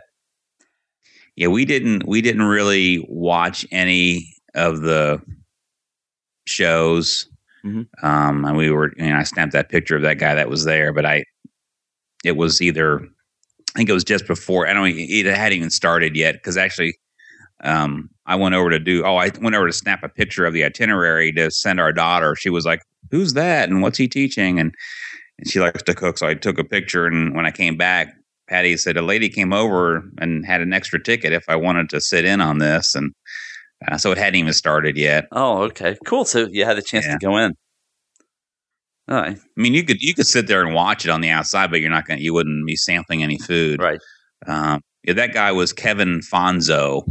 [1.35, 5.21] Yeah, we didn't we didn't really watch any of the
[6.47, 7.29] shows.
[7.65, 7.89] Mhm.
[8.03, 10.65] Um, and we were, you know, I snapped that picture of that guy that was
[10.65, 11.25] there, but I,
[12.25, 13.07] it was either,
[13.77, 14.67] I think it was just before.
[14.67, 16.95] I don't, it hadn't even started yet because actually,
[17.63, 19.05] um, I went over to do.
[19.05, 22.35] Oh, I went over to snap a picture of the itinerary to send our daughter.
[22.37, 23.69] She was like, "Who's that?
[23.69, 24.75] And what's he teaching?" And,
[25.39, 27.07] and she likes to cook, so I took a picture.
[27.07, 28.15] And when I came back,
[28.49, 32.01] Patty said a lady came over and had an extra ticket if I wanted to
[32.01, 33.13] sit in on this, and
[33.93, 35.27] uh, so it hadn't even started yet.
[35.33, 36.25] Oh, okay, cool.
[36.25, 37.19] So you had a chance Yeah.
[37.19, 37.53] to go in.
[39.09, 41.71] Right, I mean, you could you could sit there and watch it on the outside,
[41.71, 42.21] but you're not going.
[42.21, 44.01] You wouldn't be sampling any food, right.
[44.47, 47.07] Um, yeah, that guy was Kevin Fonzo.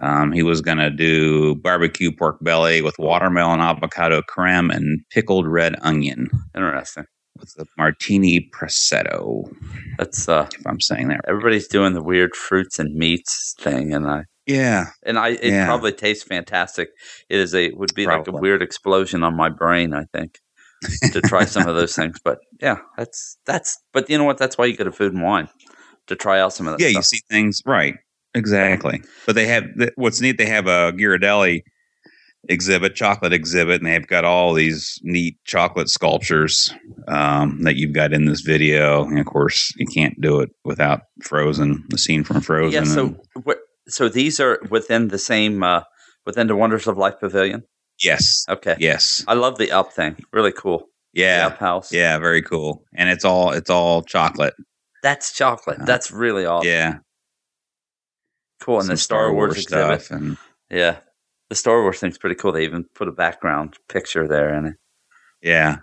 [0.00, 5.46] Um, he was going to do barbecue pork belly with watermelon avocado creme and pickled
[5.46, 7.04] red onion Interesting.
[7.38, 9.44] with the martini prosciutto.
[9.98, 11.28] That's uh, If I'm saying that, right.
[11.28, 15.66] everybody's doing the weird fruits and meats thing, and I yeah, and I it Yeah.
[15.66, 16.90] probably tastes fantastic.
[17.30, 19.94] It is a would be like a weird explosion on my brain.
[19.94, 20.40] I think
[21.12, 23.78] to try some of those things, but yeah, that's that's.
[23.92, 24.38] But you know what?
[24.38, 25.48] That's why you go to Food and Wine
[26.06, 26.82] to try out some of that.
[26.82, 26.90] yeah.
[26.90, 26.98] stuff.
[26.98, 27.96] You see things right,
[28.34, 29.02] exactly.
[29.26, 29.64] But they have
[29.96, 30.38] what's neat.
[30.38, 31.62] They have a Ghirardelli
[32.48, 36.72] exhibit, chocolate exhibit, and they've got all these neat chocolate sculptures
[37.08, 39.04] um, that you've got in this video.
[39.04, 42.84] And of course, you can't do it without Frozen, the scene from Frozen.
[42.84, 42.90] Yeah.
[42.90, 43.16] So,
[43.88, 45.82] so these are within the same uh,
[46.26, 47.64] within the Wonders of Life Pavilion.
[48.02, 48.76] Yes, Okay.
[48.78, 50.16] yes, I love the up thing.
[50.32, 50.88] Really cool.
[51.14, 51.92] The yeah, up house.
[51.92, 52.84] yeah, very cool.
[52.94, 54.54] And it's all it's all chocolate.
[55.02, 55.80] That's chocolate.
[55.80, 56.68] Uh, That's really awesome.
[56.68, 56.98] Yeah,
[58.60, 58.76] Cool.
[58.78, 60.02] And Some the Star, Wars, exhibit.
[60.02, 60.36] stuff, and
[60.70, 60.98] Yeah.
[61.50, 62.52] The Star Wars thing's pretty cool.
[62.52, 64.74] They even put a background picture there in it.
[65.42, 65.78] yeah.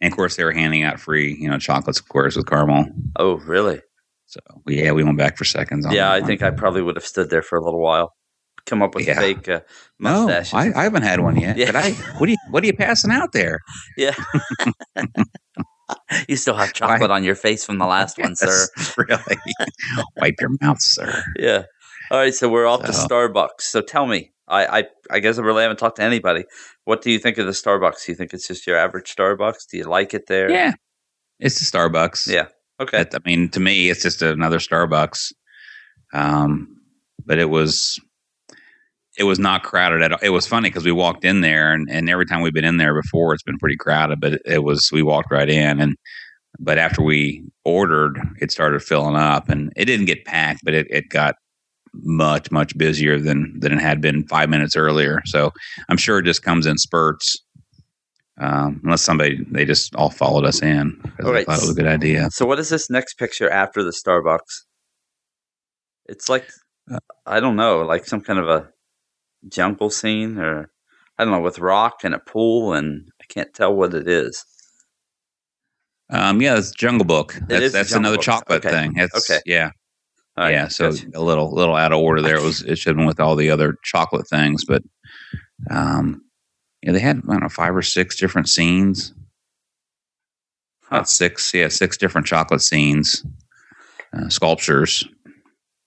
[0.00, 2.86] And of course, they were handing out free, you know, chocolates, of course, with caramel.
[3.18, 3.80] Oh, really?
[4.26, 5.86] So yeah, we went back for seconds.
[5.86, 8.12] On yeah, I think I probably would have stood there for a little while.
[8.66, 9.18] Come up with Yeah.
[9.18, 9.60] fake uh,
[9.98, 10.28] No.
[10.52, 11.56] I, I haven't had one yet.
[11.62, 11.72] Yeah.
[11.72, 13.58] But I, what are you, what are you passing out there?
[13.96, 14.14] yeah.
[16.28, 18.66] you still have chocolate on your face from the last one, sir.
[18.96, 19.36] Really.
[20.16, 21.22] Wipe your mouth, sir.
[21.38, 21.64] Yeah.
[22.10, 23.60] All right, so we're off to Starbucks.
[23.62, 26.44] So tell me, I, I I guess I really haven't talked to anybody.
[26.84, 28.04] What do you think of the Starbucks?
[28.04, 29.66] Do you think it's just your average Starbucks?
[29.70, 30.50] Do you like it there?
[30.50, 30.72] Yeah,
[31.38, 32.30] it's a Starbucks.
[32.30, 32.48] Yeah.
[32.80, 32.98] Okay.
[32.98, 35.32] That- I mean, to me, it's just another Starbucks.
[36.12, 36.76] Um,
[37.24, 37.98] but it was,
[39.18, 40.18] it was not crowded at all.
[40.22, 42.78] It was funny because we walked in there, and, and every time we've been in
[42.78, 44.20] there before, it's been pretty crowded.
[44.20, 45.96] But it, it was, we walked right in, and
[46.58, 50.86] but after we ordered, it started filling up, and it didn't get packed, but it,
[50.90, 51.34] it got
[51.94, 55.20] much much busier than than it had been five minutes earlier.
[55.26, 55.52] So
[55.90, 57.38] I'm sure it just comes in spurts.
[58.40, 61.74] Um, unless somebody they just all followed us in All they thought it was a
[61.74, 62.30] good idea.
[62.30, 64.64] So what is this next picture after the Starbucks?
[66.08, 66.48] It's like
[66.90, 68.68] Uh, I don't know, like some kind of a
[69.48, 70.70] jungle scene or
[71.18, 74.44] I don't know, with rock and a pool and I can't tell what it is.
[76.10, 77.34] Um, yeah, it's Jungle Book.
[77.48, 78.24] That's that's Jungle another Book.
[78.24, 78.70] chocolate Okay.
[78.70, 78.92] thing.
[78.96, 79.40] It's, Okay.
[79.46, 79.70] yeah,
[80.36, 80.68] right, yeah.
[80.68, 81.06] So gotcha.
[81.14, 82.36] a little little out of order there.
[82.36, 84.82] It was it should have been with all the other chocolate things, but
[85.70, 86.22] um,
[86.82, 89.14] yeah, they had I don't know five or six different scenes.
[90.84, 90.96] Huh.
[90.96, 93.24] About six, yeah, six different chocolate scenes,
[94.12, 95.06] uh, sculptures.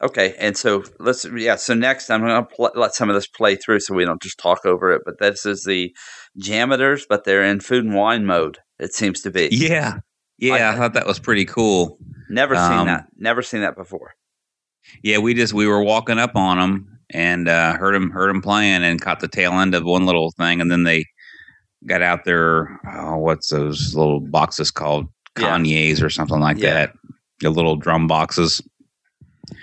[0.06, 1.56] Okay, and so let's yeah.
[1.56, 4.22] So next, I'm going to pl- let some of this play through, so we don't
[4.22, 5.02] just talk over it.
[5.06, 5.94] But this is the
[6.40, 8.60] Jammitors, but they're in food and wine mode.
[8.80, 9.50] It seems to be.
[9.52, 10.00] Yeah,
[10.38, 10.54] yeah.
[10.54, 11.98] I, I- thought that was pretty cool.
[12.30, 13.06] Never seen Um, that.
[13.18, 14.14] Never seen that before.
[15.04, 18.42] Yeah, we just we were walking up on them and uh, heard them heard them
[18.42, 21.06] playing and caught the tail end of one little thing, and then they
[21.88, 25.06] got out their oh, what's those little boxes called
[25.40, 25.58] Yeah.
[26.04, 26.74] Or something like Yeah.
[26.74, 26.94] that.
[27.42, 28.62] The little drum boxes.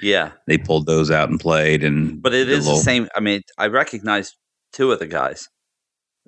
[0.00, 3.08] Yeah, They pulled those out and played, and but it is the the same.
[3.16, 4.32] I mean, I recognize
[4.72, 5.48] two of the guys.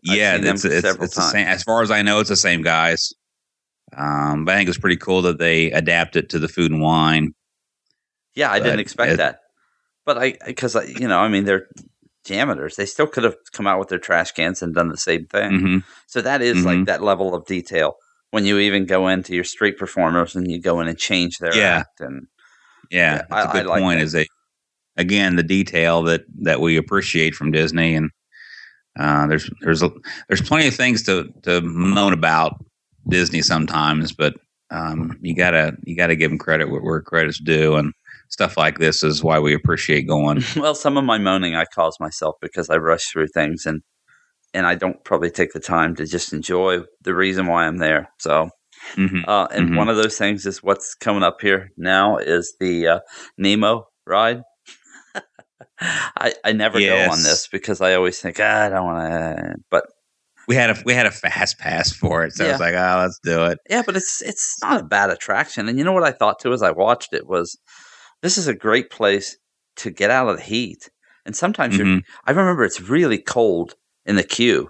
[0.09, 1.47] I've Yeah, it's, it's, it's the same.
[1.47, 3.13] As far as I know, it's the same guys.
[3.97, 6.81] Um, but I think it's pretty cool that they adapt it to the food and
[6.83, 7.33] wine.
[8.35, 9.39] Yeah, I didn't expect it- that.
[10.05, 11.69] But I, because I, you know, I mean, they're
[12.27, 12.77] Jammitors.
[12.77, 15.61] They still could have come out with their trash cans and done the same thing.
[15.61, 16.87] hmm So that is like Mhm.
[16.87, 17.95] that level of detail
[18.31, 21.57] when you even go into your street performers and you go in and change their
[21.57, 21.79] Yeah.
[21.79, 22.01] act.
[22.01, 22.27] And
[22.91, 23.99] Yeah, Yeah, that's I- a good like point.
[24.01, 24.05] that.
[24.05, 24.27] Is they
[24.97, 28.11] again the detail that that we appreciate from Disney, and
[28.99, 29.91] uh, there's there's a,
[30.29, 32.65] there's plenty of things to to moan about
[33.09, 34.35] Disney sometimes, but
[34.71, 37.93] um, you gotta you gotta give them credit where, where credit's due, and
[38.29, 40.43] stuff like this is why we appreciate going.
[40.57, 43.83] well, some of my moaning I cause myself because I rush through things and
[44.53, 48.09] and I don't probably take the time to just enjoy the reason why I'm there.
[48.21, 48.51] So,
[48.95, 49.77] hmm uh, and Mhm.
[49.77, 53.01] one of those things is what's coming up here now is the uh,
[53.39, 54.43] Nemo ride.
[55.81, 59.55] I, I never go on this because I always think ah, I don't want to,
[59.71, 59.85] but
[60.47, 62.51] We had a we had a fast pass for it, so Yeah.
[62.53, 63.59] it's like, oh, let's do it.
[63.71, 65.69] Yeah, but it's it's not a bad attraction.
[65.69, 67.59] And you know what I thought too as I watched it was
[68.23, 69.37] this is a great place
[69.77, 70.91] to get out of the heat.
[71.27, 72.03] And sometimes you're Mhm.
[72.27, 73.75] I remember it's really cold
[74.07, 74.69] in the queue,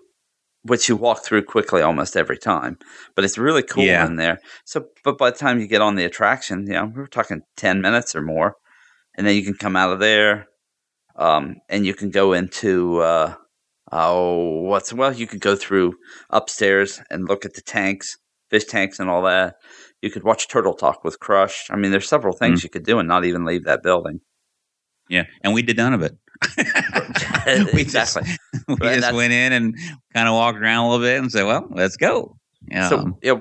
[0.64, 2.79] which you walk through quickly almost every time.
[3.14, 4.07] But it's really cool Yeah.
[4.07, 4.38] in there.
[4.64, 7.81] So but by the time you get on the attraction, you know, we're talking ten
[7.81, 8.57] minutes or more.
[9.16, 10.46] And then you can come out of there.
[11.16, 13.35] Um, and you can go into uh
[13.92, 15.94] oh what's well, you could go through
[16.31, 18.16] upstairs and look at the tanks
[18.50, 19.55] fish tanks and all that.
[20.03, 21.66] You could watch Turtle Talk with Crush.
[21.70, 22.64] I mean, there's several things Mm.
[22.64, 24.20] you could do and not even leave that building.
[25.09, 26.12] Yeah, and we did none of it.
[27.75, 28.23] we exactly.
[28.23, 29.77] Just, we And just that's- went in and
[30.12, 32.37] kind of walked around a little bit and said, "Well, let's go."
[32.68, 32.88] Yeah.
[32.88, 33.35] So, yeah,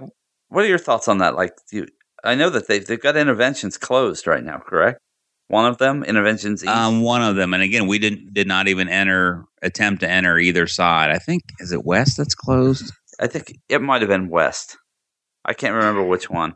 [0.50, 1.36] what are your thoughts on that?
[1.36, 1.88] Like, you,
[2.24, 5.00] I know that they've they've got Innoventions closed right now, correct?
[5.48, 6.56] One of them, Innoventions.
[6.64, 6.68] East?
[6.68, 10.38] Um, one of them, and again, we didn't did not even enter attempt to enter
[10.38, 11.10] either side.
[11.12, 12.92] I think is it West that's closed.
[13.20, 14.78] I think it might have been West.
[15.46, 16.56] I can't remember which one.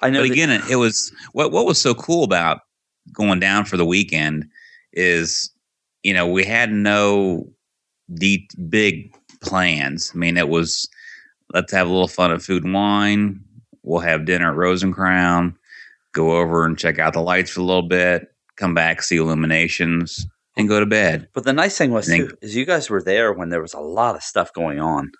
[0.00, 0.22] I know.
[0.22, 2.60] But again, it was what what was so cool about
[3.12, 4.46] going down for the weekend
[4.92, 5.50] is,
[6.02, 7.48] you know, we had no
[8.14, 10.12] deep, big plans.
[10.14, 10.88] I mean, it was
[11.54, 13.40] let's have a little fun at Food and Wine.
[13.82, 15.56] We'll have dinner at Rose & Crown.
[16.12, 18.28] Go over and check out the lights for a little bit.
[18.56, 21.28] Come back, see illuminations, and go to bed.
[21.32, 23.62] But the nice thing was I think- too is you guys were there when there
[23.62, 25.10] was a lot of stuff going on.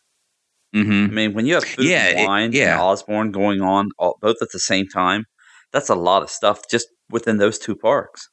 [0.74, 2.72] hmm I mean, when you have food Yeah, and it- wine yeah.
[2.72, 5.24] and Osborne going on all, both at the same time,
[5.72, 8.28] that's a lot of stuff just within those two parks.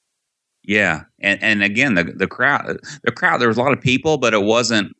[0.67, 3.39] Yeah, and and again, the the crowd, the crowd.
[3.39, 4.91] There was a lot of people, but it wasn't.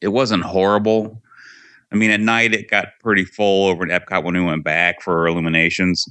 [0.00, 1.20] It wasn't horrible.
[1.92, 5.00] I mean, at night it got pretty full over at Epcot when we went back
[5.02, 6.04] for illuminations.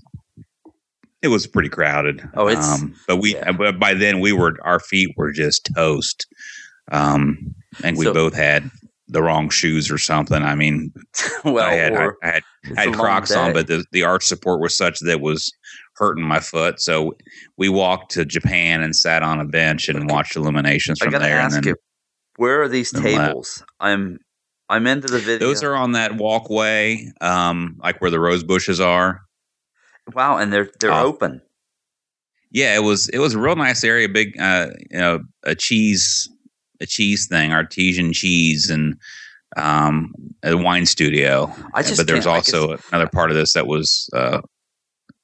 [1.21, 2.27] It was pretty crowded.
[2.35, 3.51] Oh, it's- um, but we yeah.
[3.53, 6.25] but by then we were our feet were just toast.
[6.91, 8.69] Um, and we So- both had
[9.07, 10.41] the wrong shoes or something.
[10.43, 10.91] I mean,
[11.45, 12.43] well, I had I, I had
[12.77, 15.51] I had Crocs on, but the, the arch support was such that it was
[15.95, 16.81] hurting my foot.
[16.81, 17.15] So
[17.57, 21.25] we walked to Japan and sat on a bench and watched illuminations I from gotta
[21.25, 21.39] there.
[21.39, 21.75] ask and then you,
[22.37, 23.27] where are these then left.
[23.27, 23.63] tables?
[23.79, 24.19] I'm
[24.69, 25.47] I'm into the video.
[25.47, 29.21] those are on that walkway, um, like where the rose bushes are.
[30.13, 31.05] wow, and they're they're Oh.
[31.05, 31.41] open.
[32.51, 36.29] Yeah, it was it was a real nice area, big uh, you know, a cheese
[36.81, 38.95] a cheese thing, artesian cheese and
[39.57, 40.11] um
[40.43, 41.51] a wine studio.
[41.73, 44.41] I just but there's I also another part of this that was uh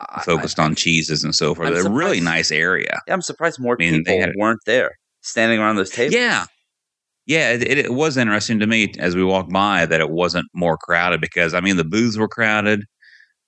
[0.01, 1.69] I- focused on cheeses and so forth.
[1.69, 2.99] A really nice area.
[3.07, 6.15] I, I'm surprised more I mean, people had- weren't there standing around those tables.
[6.15, 6.45] Yeah.
[7.25, 10.47] Yeah, it, it, it was interesting to me as we walked by that it wasn't
[10.53, 12.85] more crowded because I mean the booths were crowded.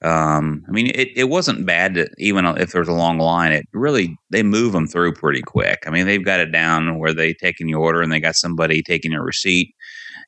[0.03, 3.51] Um, I mean it, it wasn't bad to, even if there's a long line.
[3.51, 5.79] It really they move them through pretty quick.
[5.87, 8.83] I mean they've got it down where they taking your order and they got somebody
[8.83, 9.73] taking your receipt.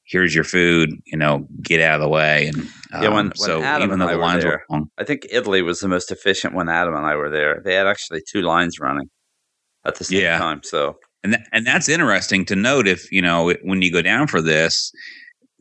[0.06, 0.92] Here's your food.
[1.06, 2.48] You know, get out of the way.
[2.48, 4.90] And Yeah, when- um, when so Adam even though the were lines there- were long,
[4.98, 7.62] I think Italy was the most efficient when Adam and I were there.
[7.64, 9.10] They had actually two lines running
[9.86, 10.38] at the same Yeah.
[10.38, 10.62] time.
[10.64, 12.86] So and th- and that's interesting to note.
[12.88, 14.92] If you know when you go down for this,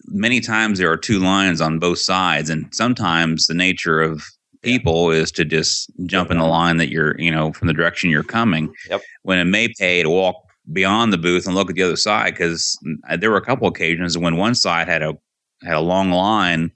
[0.07, 4.25] many times there are two lines on both sides, and sometimes the nature of
[4.65, 4.73] Yeah.
[4.75, 8.11] people is to just jump in the line that you're you know from the direction
[8.11, 8.73] you're coming.
[8.91, 9.03] Yep.
[9.23, 10.35] When it may pay to walk
[10.71, 12.79] beyond the booth and look at the other side because
[13.19, 15.15] there were a couple occasions when one side had a
[15.63, 16.71] had a long line.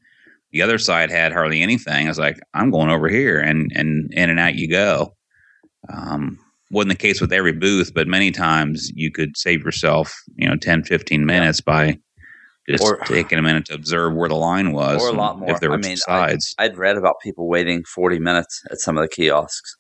[0.53, 2.07] The other side had hardly anything.
[2.07, 5.14] I was like, I'm going over here, and and in and out you go.
[5.92, 6.38] Um,
[6.70, 10.57] wasn't the case with every booth, but many times you could save yourself, you know,
[10.57, 11.96] 10, 15 minutes by
[12.68, 15.01] just Or- taking a minute to observe where the line was.
[15.03, 15.51] or a lot more.
[15.51, 16.55] If there were I mean, sides.
[16.59, 19.77] I, I'd read about people waiting 40 minutes at some of the kiosks.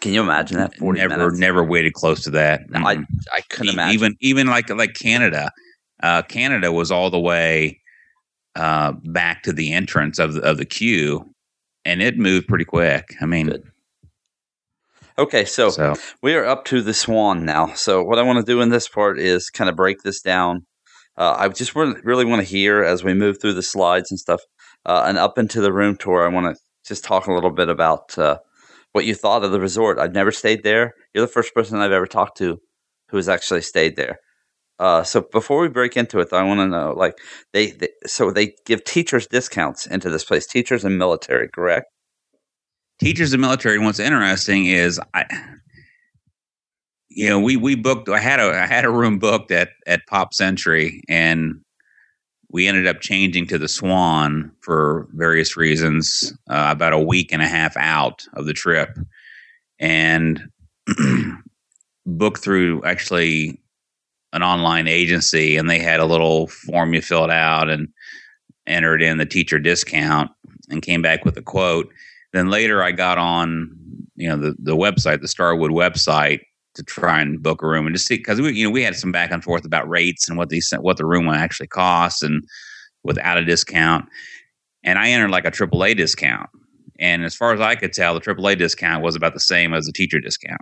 [0.00, 0.74] Can you imagine that?
[0.76, 1.38] 40 never, minutes.
[1.38, 2.62] never waited close to that.
[2.74, 3.94] I I couldn't imagine.
[3.94, 5.50] Even, even like, like Canada,
[6.02, 7.80] uh, Canada was all the way
[8.54, 11.34] uh, back to the entrance of the, of the queue
[11.88, 13.14] and it moved pretty quick.
[13.20, 13.62] I mean, Good.
[15.16, 17.72] okay, so so we are up to the Swan now.
[17.74, 20.66] So what I want to do in this part is kind of break this down.
[21.16, 24.20] Uh, I just really, really want to hear as we move through the slides and
[24.20, 24.40] stuff,
[24.84, 26.24] uh, and up into the room tour.
[26.24, 28.38] I want to just talk a little bit about uh,
[28.92, 29.98] what you thought of the resort.
[29.98, 30.94] I've never stayed there.
[31.14, 32.58] You're the first person I've ever talked to
[33.10, 34.18] who has actually stayed there.
[34.78, 37.18] Uh, so before we break into it, I want to know, like
[37.52, 41.86] they, they, so they give teachers discounts into this place, teachers and military, correct?
[42.98, 43.76] teachers and military.
[43.76, 45.24] And what's interesting is I,
[47.08, 48.08] you know, we we booked.
[48.08, 51.60] I had a I had a room booked at at Pop Century, and
[52.50, 56.32] we ended up changing to the Swan for various reasons.
[56.48, 58.98] Uh, about a week and a half out of the trip,
[59.78, 60.48] and
[62.06, 63.60] booked through actually
[64.32, 67.88] an online agency, and they had a little form you filled out and
[68.66, 70.30] entered in the teacher discount,
[70.70, 71.90] and came back with a quote
[72.32, 73.74] then later I got on,
[74.16, 76.40] you know, the, the website, the Starwood website
[76.78, 78.96] to try and book a room and just see, cause we, you know, we had
[78.96, 82.22] some back and forth about rates and what these, what the room would actually cost
[82.22, 82.42] and
[83.04, 84.06] without a discount.
[84.84, 86.48] And I entered like a AAA discount.
[87.00, 89.86] And as far as I could tell, the AAA discount was about the same as
[89.86, 90.60] the teacher discount.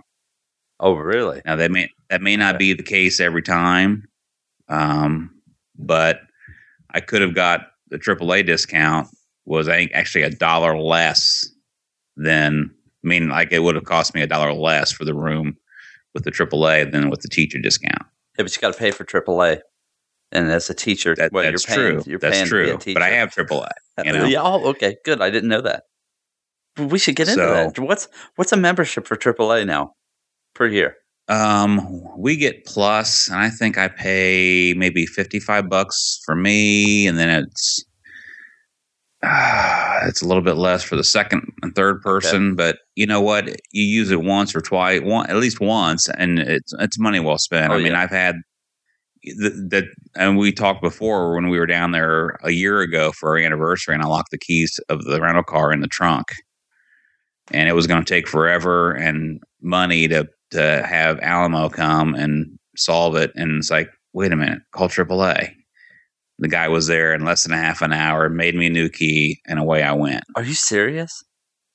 [0.79, 1.41] Oh, really?
[1.45, 4.07] Now that may, that may not be the case every time.
[4.69, 5.31] Um,
[5.77, 6.21] but
[6.91, 9.07] I could have got the AAA discount
[9.45, 11.49] was I think actually a dollar less
[12.15, 12.71] than
[13.05, 15.55] I mean, like it would have cost me a dollar less for the room
[16.17, 18.01] with the AAA than with the teacher discount.
[18.37, 19.59] Yeah, but you got to pay for AAA.
[20.31, 22.11] And as a teacher, That, well, that's you're paying, true.
[22.11, 22.93] You're that's paying to be a true.
[22.93, 23.69] But I have AAA.
[24.03, 24.25] you know?
[24.25, 24.41] yeah.
[24.41, 24.97] Oh, okay.
[25.05, 25.21] Good.
[25.21, 25.83] I didn't know that.
[26.77, 27.79] We should get into So- that.
[27.79, 29.93] What's what's a membership for AAA now
[30.53, 30.95] per year?
[31.29, 31.81] Um,
[32.17, 37.29] we get plus, and I think I pay maybe fifty-five bucks for me, and then
[37.43, 37.83] it's
[39.23, 42.55] uh, it's a little bit less for the second and third person.
[42.55, 43.47] But you know what?
[43.71, 47.37] You use it once or twice, one at least once, and it's it's money well
[47.37, 47.71] spent.
[47.71, 48.01] Oh, I mean, yeah.
[48.01, 48.35] I've had
[49.23, 53.37] that and we talked before when we were down there a year ago for our
[53.37, 56.27] anniversary, and I locked the keys of the rental car in the trunk,
[57.51, 62.57] and it was going to take forever and money to to have Alamo come and
[62.77, 63.31] solve it.
[63.35, 65.51] And it's like, wait a minute, call AAA.
[66.39, 68.89] The guy was there in less than a half an hour, made me a new
[68.89, 70.23] key, and away I went.
[70.35, 71.23] Are you serious?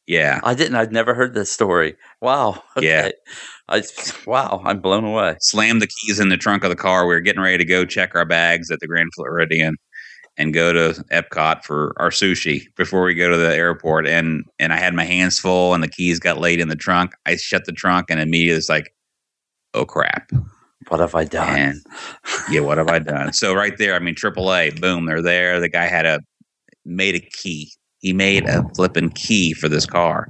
[0.06, 0.40] Yeah.
[0.42, 0.76] I didn't.
[0.76, 1.96] I'd never heard this story.
[2.20, 2.62] Wow.
[2.76, 2.86] Okay.
[2.86, 3.10] Yeah.
[3.68, 3.82] I
[4.26, 4.60] wow.
[4.64, 5.36] I'm blown away.
[5.40, 7.06] Slammed the keys in the trunk of the car.
[7.06, 9.76] We were getting ready to go check our bags at the Grand Floridian
[10.36, 14.06] and go to Epcot for our sushi before we go to the airport.
[14.06, 17.12] And and I had my hands full and the keys got laid in the trunk.
[17.26, 18.92] I shut the trunk and immediately it's like,
[19.74, 20.30] oh crap.
[20.88, 21.58] What have I done?
[21.58, 21.80] And
[22.50, 23.32] yeah, what have I done?
[23.32, 25.60] So right there, I mean, AAA, boom, they're there.
[25.60, 26.20] The guy had a
[26.84, 27.72] made a key.
[28.00, 30.28] He made a flipping key for this car,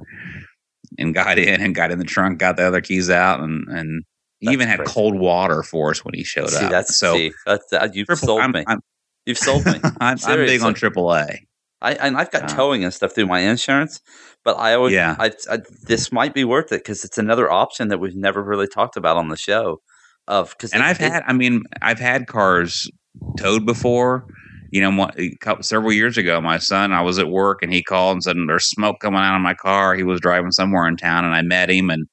[0.98, 4.04] and got in and got in the trunk, got the other keys out, and and
[4.40, 4.92] he That's even had crazy.
[4.92, 6.70] cold water for us when he showed see, up.
[6.70, 8.64] that's so see, that's that, you've triple, sold I'm, me.
[8.66, 8.80] I'm,
[9.24, 9.80] you've sold me.
[10.00, 11.38] I'm, I'm big on AAA.
[11.80, 14.00] I and I've got Uh, towing and stuff through my insurance,
[14.44, 15.16] but I always Yeah.
[15.18, 18.68] I, I this might be worth it because it's another option that we've never really
[18.68, 19.80] talked about on the show.
[20.28, 22.90] Of because And I've had, I mean, I've had cars
[23.36, 24.26] towed before.
[24.70, 27.82] You know, a couple, several years ago, my son, I was at work and he
[27.82, 30.96] called and said, "There's smoke coming out of my car." He was driving somewhere in
[30.96, 32.06] town, and I met him and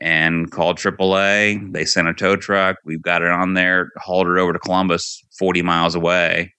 [0.00, 1.72] and called AAA.
[1.72, 2.78] They sent a tow truck.
[2.84, 6.52] We've got it on there, hauled it over to Columbus, 40 miles away,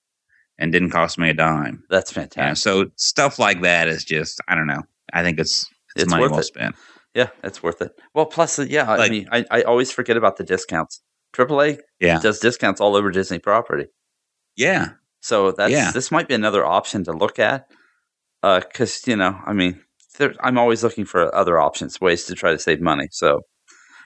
[0.58, 1.84] and didn't cost me a dime.
[1.90, 2.64] that's You know, fantastic.
[2.64, 4.84] so stuff like that is just, I don't know.
[5.12, 6.44] I think it's it's, It's money worth well it.
[6.46, 6.76] spent.
[7.16, 7.98] Yeah, it's worth it.
[8.14, 11.02] Well, plus, uh, yeah, I mean, I, I always forget about the discounts.
[11.34, 13.88] AAA Yeah, does discounts all over Disney property,
[14.56, 14.90] yeah,
[15.22, 15.92] so that's Yeah.
[15.92, 17.68] this might be another option to look at.
[18.42, 19.82] Because you know, I mean,
[20.20, 23.08] there, I'm always looking for other options, ways to try to save money.
[23.12, 23.42] So,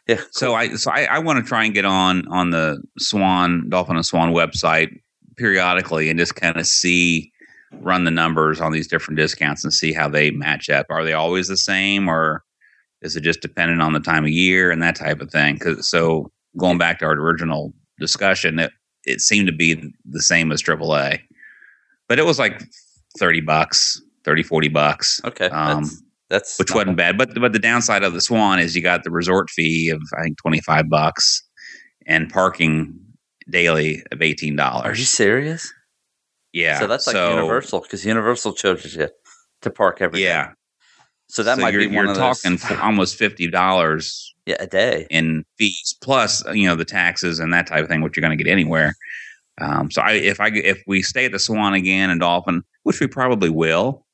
[0.07, 0.21] yeah.
[0.31, 3.95] So I so I, I want to try and get on on the Swan Dolphin
[3.95, 4.89] and Swan website
[5.37, 7.31] periodically and just kind of see
[7.73, 10.87] run the numbers on these different discounts and see how they match up.
[10.89, 12.43] Are they always the same or
[13.01, 15.57] is it just dependent on the time of year and that type of thing?
[15.57, 18.71] Cause so going back to our original discussion, it,
[19.05, 21.19] it seemed to be the same as AAA,
[22.07, 22.63] but it was like
[23.17, 27.17] 30 bucks, 30, 40 bucks okay, Um, that's, that's which wasn't bad.
[27.17, 30.23] But but the downside of the Swan is you got the resort fee of I
[30.23, 31.41] think twenty five bucks
[32.05, 32.99] and parking
[33.49, 34.59] daily of $18.
[34.59, 35.71] Are you serious?
[36.51, 39.09] Yeah, So that's like so, Universal because Universal charges you
[39.61, 40.53] to park every day.
[41.29, 42.79] So that might you're, be one you're of talking those.
[42.79, 45.05] almost fifty dollars Yeah, a day.
[45.09, 48.37] in fees plus you know the taxes and that type of thing, which you're going
[48.37, 48.93] to get anywhere.
[49.61, 52.99] Um, so I if I if we stay at the Swan again and Dolphin, which
[52.99, 54.05] we probably will,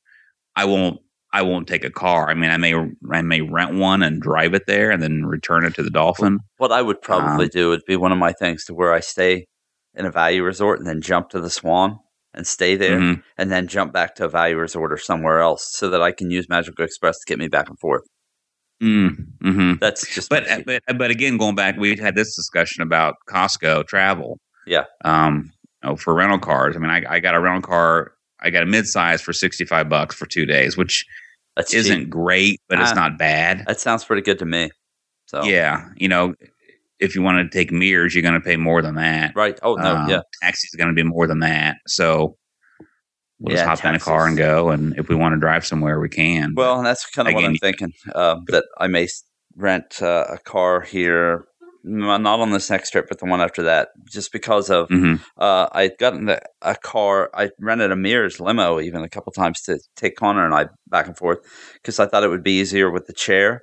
[0.56, 1.00] I won't.
[1.34, 2.30] I won't take a car.
[2.30, 2.74] I mean, I may
[3.12, 6.40] I may rent one and drive it there, and then return it to the Dolphin.
[6.58, 9.02] What I would probably Um, do would be one of my things to where I
[9.02, 9.46] stay
[9.96, 12.00] in a value resort and then jump to the Swan
[12.36, 13.24] and stay there Mhm.
[13.38, 16.30] and then jump back to a value resort or somewhere else so that I can
[16.30, 18.04] use Magical Express to get me back and forth.
[18.84, 23.16] Mm, hmm That's just But but but again, going back, we had this discussion about
[23.30, 24.38] Costco travel.
[24.68, 24.84] Yeah.
[25.06, 25.52] Um,
[25.84, 26.76] you know, for rental cars.
[26.76, 28.12] I mean, I, I got a rental car.
[28.42, 31.06] I got a midsize for sixty five bucks for two days, which
[31.56, 32.96] that's isn't great, but it's Ah.
[32.96, 33.64] not bad.
[33.66, 34.72] That sounds pretty good to me.
[35.26, 36.36] So Yeah, you know,
[37.00, 39.36] if you want to take Mears, you're going to pay more than that.
[39.36, 39.60] right.
[39.62, 40.22] Oh no, Um, yeah.
[40.42, 41.78] taxi's going to be more than that.
[41.88, 42.38] So
[43.40, 45.66] we'll Yeah, just hop in a car and go, and if we want to drive
[45.66, 46.54] somewhere, we can.
[46.56, 47.92] Well, and that's kind of what I'm thinking.
[48.14, 49.08] Uh, that I may
[49.56, 51.46] rent uh, a car here,
[51.84, 55.68] not on this next trip, but the one after that, just because of hmm uh,
[55.72, 56.30] I got in
[56.62, 57.30] a car.
[57.34, 61.08] I rented a Mears limo even a couple times to take Connor and I back
[61.08, 61.40] and forth
[61.74, 63.62] because I thought it would be easier with the chair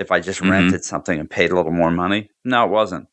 [0.00, 0.50] if I just Mhm.
[0.50, 2.30] rented something and paid a little more money.
[2.44, 3.06] No, it wasn't.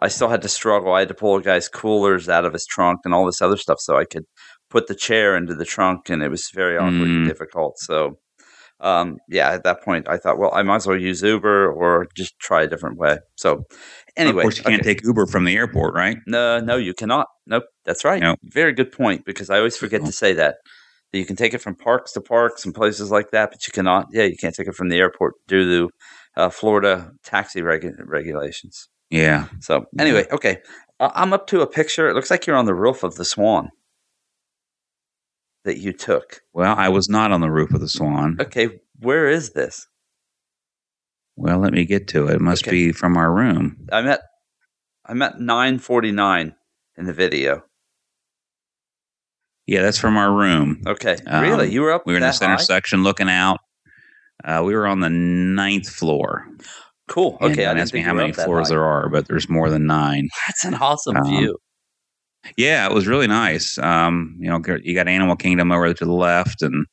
[0.00, 0.92] I still had to struggle.
[0.92, 3.56] I had to pull a guy's coolers out of his trunk and all this other
[3.56, 4.24] stuff so I could
[4.70, 7.28] put the chair into the trunk, and it was very awkward and Mm.
[7.28, 7.78] difficult.
[7.78, 8.18] So,
[8.80, 12.08] um, yeah, at that point, I thought, well, I might as well use Uber or
[12.16, 13.18] just try a different way.
[13.36, 13.64] So,
[14.16, 14.94] anyway, of course, you can't okay.
[14.94, 16.18] take Uber from the airport, right?
[16.26, 17.28] No, no, you cannot.
[17.46, 18.20] Nope, that's right.
[18.20, 18.38] Nope.
[18.44, 20.56] Very good point because I always forget to say that.
[21.12, 23.72] That you can take it from parks to parks and places like that, but you
[23.72, 24.08] cannot.
[24.12, 25.90] Yeah, you can't take it from the airport due to
[26.36, 28.88] uh, Florida taxi regu- regulations.
[29.10, 29.46] Yeah.
[29.60, 30.58] So anyway, okay,
[30.98, 32.08] uh, I'm up to a picture.
[32.08, 33.70] It looks like you're on the roof of the Swan
[35.64, 36.40] that you took.
[36.52, 38.36] Well, I was not on the roof of the Swan.
[38.40, 38.68] Okay,
[39.00, 39.86] where is this?
[41.36, 42.34] Well, let me get to it.
[42.34, 42.70] It must Okay.
[42.72, 43.76] be from our room.
[43.92, 44.22] I'm at
[45.04, 46.54] I'm at 9:49
[46.96, 47.62] in the video.
[49.66, 50.82] Yeah, that's from our room.
[50.86, 51.70] Okay, Um, really?
[51.70, 52.02] You were up?
[52.06, 52.62] We were in the center high?
[52.62, 53.58] section looking out.
[54.44, 56.46] Uh, we were on the ninth floor.
[57.08, 57.36] Cool.
[57.40, 59.86] And Okay, I don't ask me how many floors there are, but there's more than
[59.86, 60.28] nine.
[60.46, 61.56] That's an awesome Um, view.
[62.56, 63.76] Yeah, it was really nice.
[63.78, 66.86] Um, you know, you got Animal Kingdom over to the left, and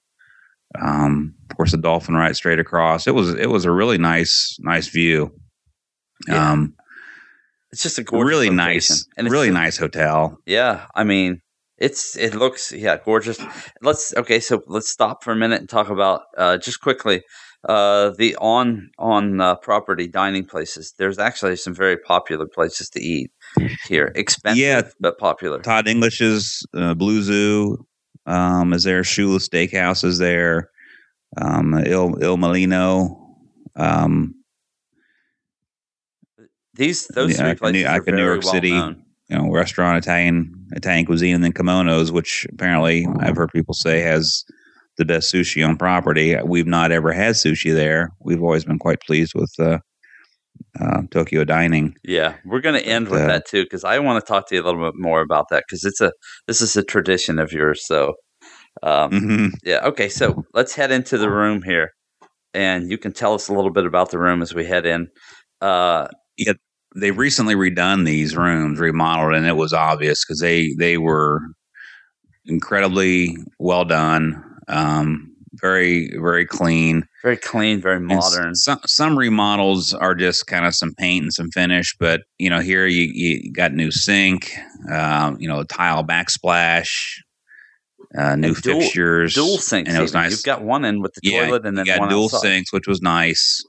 [0.82, 3.06] um, of course the Dolphin right straight across.
[3.06, 5.32] It was it was a really nice nice view.
[6.28, 6.52] Yeah.
[6.54, 6.74] Um,
[7.72, 8.56] It's just a really location.
[8.56, 10.40] nice, and it's really nice hotel.
[10.48, 11.42] Yeah, I mean,
[11.78, 13.40] it's it looks yeah gorgeous.
[13.82, 17.24] Let's okay, so let's stop for a minute and talk about uh, just quickly
[17.68, 20.94] uh, the on on uh, property dining places.
[20.98, 23.32] There's actually some very popular places to eat
[23.88, 24.12] here.
[24.16, 24.82] Expensive, Yeah.
[25.00, 25.60] but popular.
[25.62, 27.86] Todd English's uh, Blue Zoo
[28.26, 29.02] um, is there.
[29.02, 30.70] Shula Steakhouse is there.
[31.42, 33.20] Um, Il Il Molino.
[33.76, 34.36] Um,
[36.76, 38.72] These those Yeah, three I places I are can New York well City.
[38.72, 39.04] known.
[39.30, 44.02] you know, restaurant Italian Italian cuisine, and then Kimonos, which apparently I've heard people say
[44.02, 44.44] has
[44.98, 46.36] the best sushi on property.
[46.44, 48.10] We've not ever had sushi there.
[48.20, 49.80] We've always been quite pleased with uh,
[50.80, 51.96] uh, Tokyo dining.
[52.04, 54.56] Yeah, we're going to end with uh, that too because I want to talk to
[54.56, 56.12] you a little bit more about that because it's a
[56.48, 57.86] this is a tradition of yours.
[57.86, 58.14] So,
[58.82, 59.82] um, hmm Yeah.
[59.86, 60.10] Okay.
[60.10, 61.92] So let's head into the room here,
[62.54, 65.08] and you can tell us a little bit about the room as we head in.
[65.62, 66.08] Uh,
[66.96, 71.42] They've recently redone these rooms, remodeled, and it was obvious because they they were
[72.46, 77.08] incredibly well done, um, very very clean.
[77.24, 78.56] very clean, very And modern.
[78.56, 82.60] Some some remodels are just kind of some paint and some finish, but you know
[82.60, 84.52] here you, you got new sink,
[84.92, 86.92] um, you know tile backsplash,
[88.18, 89.90] uh, new dual- fixtures, Dual sinks.
[89.90, 90.22] and it was even.
[90.22, 90.32] nice.
[90.32, 92.42] You've got one in with the yeah, toilet, and then you got one dual outside.
[92.42, 93.64] sinks, which was nice.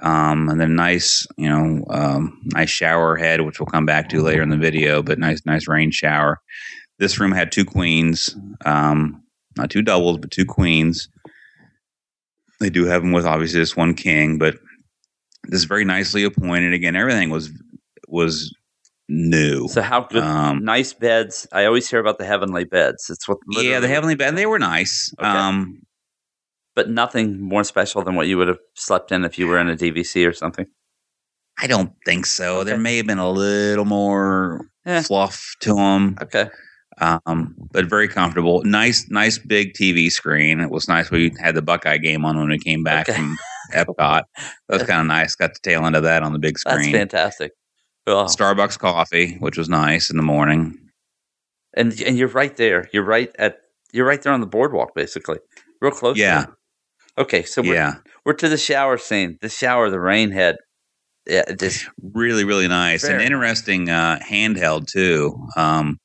[0.00, 4.22] Um, and then nice, you know, um, nice shower head, which we'll come back to
[4.22, 6.40] later in the video, but nice, nice rain shower.
[6.98, 9.22] This room had two queens, um,
[9.56, 11.08] not two doubles, but two queens.
[12.60, 14.56] They do have them with obviously this one king, but
[15.44, 16.72] this is very nicely appointed.
[16.72, 17.50] Again, everything was
[18.08, 18.54] was
[19.08, 19.68] new.
[19.68, 20.22] So how good?
[20.22, 21.46] Um, nice beds.
[21.52, 23.10] I always hear about the heavenly beds.
[23.10, 23.38] It's what.
[23.48, 25.12] yeah, the heavenly bed, they were nice.
[25.18, 25.28] Okay.
[25.28, 25.82] Um,
[26.76, 29.68] but nothing more special than what you would have slept in if you were in
[29.68, 30.66] a DVC or something.
[31.60, 32.64] I don't think so.
[32.64, 35.02] There may have been a little more Eh.
[35.02, 36.16] fluff to them.
[36.22, 36.48] Okay.
[37.00, 38.62] um, but very comfortable.
[38.64, 40.60] Nice, nice big TV screen.
[40.60, 41.10] It was nice.
[41.10, 43.18] We had the Buckeye game on when we came back Okay.
[43.18, 43.36] from
[43.72, 44.22] Epcot.
[44.68, 45.34] That was kind of nice.
[45.34, 46.76] Got the tail end of that on the big screen.
[46.76, 47.52] That's fantastic.
[48.06, 50.78] Oh, Starbucks coffee, which was nice in the morning.
[51.76, 52.88] and and you're right there.
[52.92, 53.58] You're right at.
[53.92, 55.38] You're right there on the boardwalk, basically,
[55.80, 56.16] real close.
[56.16, 56.46] to Yeah.
[57.16, 57.94] Okay, so we're, yeah,
[58.24, 59.38] we're to the shower scene.
[59.40, 60.56] The shower, the rain head.
[61.26, 65.48] Yeah, this really, really nice and interesting uh, handheld too.
[65.56, 65.98] Um,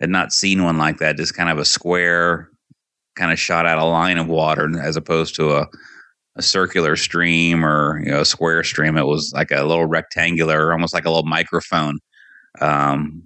[0.00, 1.16] had not seen one like that.
[1.16, 2.48] Just kind of a square,
[3.16, 5.66] kind of shot out a line of water as opposed to a
[6.36, 8.96] a circular stream or you know a square stream.
[8.96, 11.98] It was like a little rectangular, almost like a little microphone.
[12.60, 13.24] Um,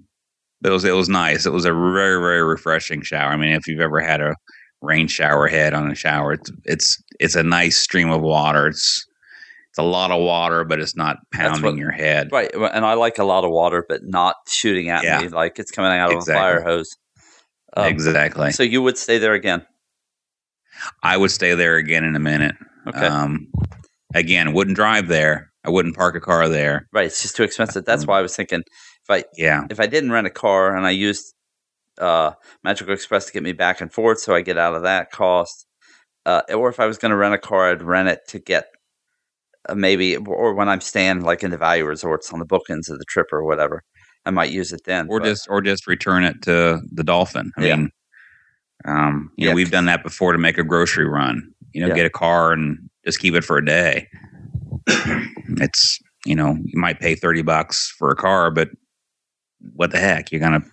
[0.63, 1.45] it was it was nice.
[1.45, 3.31] It was a very very refreshing shower.
[3.31, 4.33] I mean, if you've ever had a
[4.81, 8.67] rain shower head on a shower, it's it's it's a nice stream of water.
[8.67, 9.05] It's
[9.69, 12.29] it's a lot of water, but it's not pounding what- your head.
[12.31, 15.21] right, and I like a lot of water, but not shooting at Yeah.
[15.21, 16.35] me like it's coming out of Exactly.
[16.35, 16.89] a fire hose.
[17.75, 18.51] Um, exactly.
[18.51, 19.65] So you would stay there again.
[21.03, 22.55] I would stay there again in a minute.
[22.87, 23.05] Okay.
[23.05, 23.47] Um,
[24.15, 25.51] again, wouldn't drive there.
[25.65, 26.87] I wouldn't park a car there.
[26.93, 27.83] right, it's just too expensive.
[27.85, 30.75] That's Um, why I was thinking if I Yeah, if I didn't rent a car
[30.75, 31.33] and I used
[31.99, 32.31] uh,
[32.63, 35.65] Magical Express to get me back and forth, so I get out of that cost,
[36.25, 38.67] uh, or if I was going to rent a car, I'd rent it to get
[39.69, 42.99] uh, maybe, or when I'm staying like in the value resorts on the bookends of
[42.99, 43.83] the trip or whatever,
[44.25, 45.07] I might use it then.
[45.09, 47.51] or but- just or just return it to the Dolphin.
[47.57, 47.75] I Yeah.
[47.77, 47.89] mean,
[48.85, 49.51] um, you Yeah.
[49.51, 51.51] know, we've done that before to make a grocery run.
[51.73, 51.95] You know, Yeah.
[51.95, 54.07] get a car and just keep it for a day.
[54.87, 58.69] it's you know you might pay thirty bucks for a car, but
[59.73, 60.31] what the heck?
[60.31, 60.63] You're gonna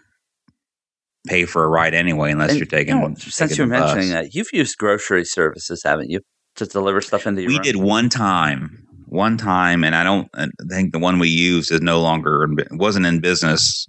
[1.27, 2.97] pay for a ride anyway, unless And, you're taking.
[2.97, 3.95] you know, since taking you're the bus.
[3.95, 6.21] mentioning that, you've used grocery services, haven't you,
[6.57, 7.63] to deliver stuff into your we room?
[7.63, 11.81] did one time one time and i don't I think the one we used is
[11.81, 13.87] no longer wasn't in business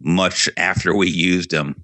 [0.00, 1.82] much after we used them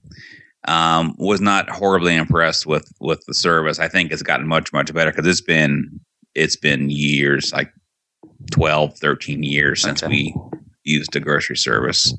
[0.66, 4.92] um, was not horribly impressed with with the service i think it's gotten much much
[4.92, 5.88] better because it's been
[6.34, 7.72] it's been years like
[8.50, 10.10] 12 13 years since Okay.
[10.12, 10.34] we
[10.84, 12.12] used a grocery service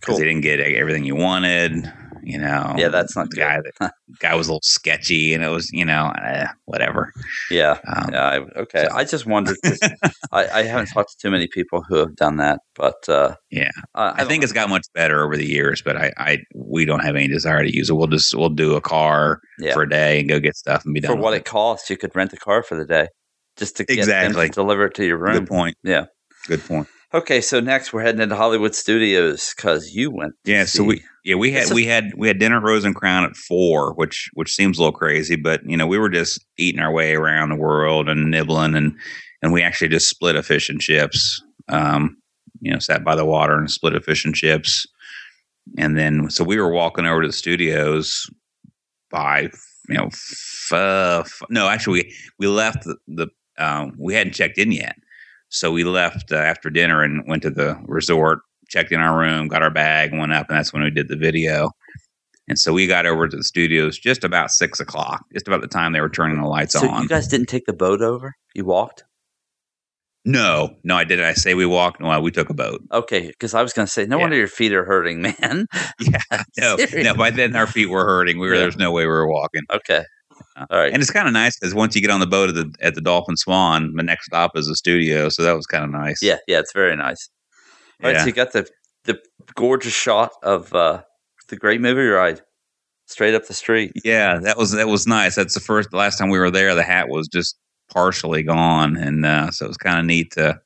[0.00, 0.18] because Cool.
[0.18, 1.92] they didn't get everything you wanted
[2.24, 5.48] you know Yeah, that's not the guy that guy was a little sketchy and it
[5.48, 7.12] was you know eh, whatever
[7.50, 7.78] Yeah.
[7.86, 8.86] um, Yeah, I, okay.
[8.90, 9.56] So- I just wondered.
[10.32, 13.70] I, I haven't talked to too many people who have done that, but uh, Yeah.
[13.94, 16.84] I, I, don't think it's got much better over the years, but I, I we
[16.84, 17.94] don't have any desire to use it.
[17.94, 19.72] We'll just we'll do a car Yeah.
[19.74, 21.12] for a day and go get stuff and be done.
[21.16, 21.38] for what it.
[21.38, 21.88] it costs.
[21.88, 23.08] You could rent a car for the day
[23.56, 24.48] just to get Exactly.
[24.50, 25.34] deliver it to your room.
[25.38, 25.76] Good point.
[25.82, 26.06] Yeah.
[26.46, 26.88] Good point.
[27.14, 30.34] Okay, so next we're heading into Hollywood Studios because you went.
[30.44, 32.84] to Yeah, so we yeah we had This we had we had dinner at Rose
[32.84, 36.10] and Crown at four, which which seems a little crazy, but you know we were
[36.10, 38.94] just eating our way around the world and nibbling, and
[39.42, 41.42] and we actually just split a fish and chips.
[41.68, 42.18] Um,
[42.60, 44.86] you know, sat by the water and split a fish and chips,
[45.78, 48.28] and then so we were walking over to the studios
[49.10, 49.48] by
[49.88, 53.28] you know f- uh, f- no actually we we left the, the
[53.58, 54.96] um, we hadn't checked in yet,
[55.48, 59.48] so we left uh, after dinner and went to the resort checked in our room,
[59.48, 61.70] got our bag, went up, and that's when we did the video.
[62.48, 65.66] And so we got over to the studios just about six o'clock, just about the
[65.68, 67.02] time they were turning the lights So on.
[67.02, 68.34] you guys didn't take the boat over?
[68.54, 69.04] You walked?
[70.24, 71.24] no, no, I didn't.
[71.24, 72.00] I say we walked.
[72.00, 72.82] No, we took a boat.
[72.92, 74.22] Okay, because I was going to say, no Yeah.
[74.22, 75.66] wonder your feet are hurting, man.
[76.00, 76.18] Yeah,
[76.58, 77.14] no, no.
[77.14, 78.38] By then our feet were hurting.
[78.38, 78.60] We were Yeah.
[78.62, 79.62] there's no way we were walking.
[79.70, 80.04] Okay,
[80.70, 80.92] all right.
[80.92, 82.94] And it's kind of nice because once you get on the boat at the at
[82.94, 85.28] the Dolphin Swan, the next stop is the studio.
[85.28, 86.22] So that was kind of nice.
[86.22, 87.28] yeah, yeah, it's very nice.
[88.02, 88.20] All right, Yeah.
[88.22, 88.68] so you got the
[89.04, 89.18] the
[89.54, 91.02] gorgeous shot of uh,
[91.48, 92.40] the great movie ride
[93.06, 93.92] straight up the street.
[94.04, 95.34] Yeah, that was that was nice.
[95.34, 96.74] That's the first the last time we were there.
[96.74, 97.56] The hat was just
[97.92, 100.60] partially gone, and uh, so it was kind of neat to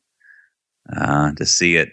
[0.97, 1.91] uh, to see it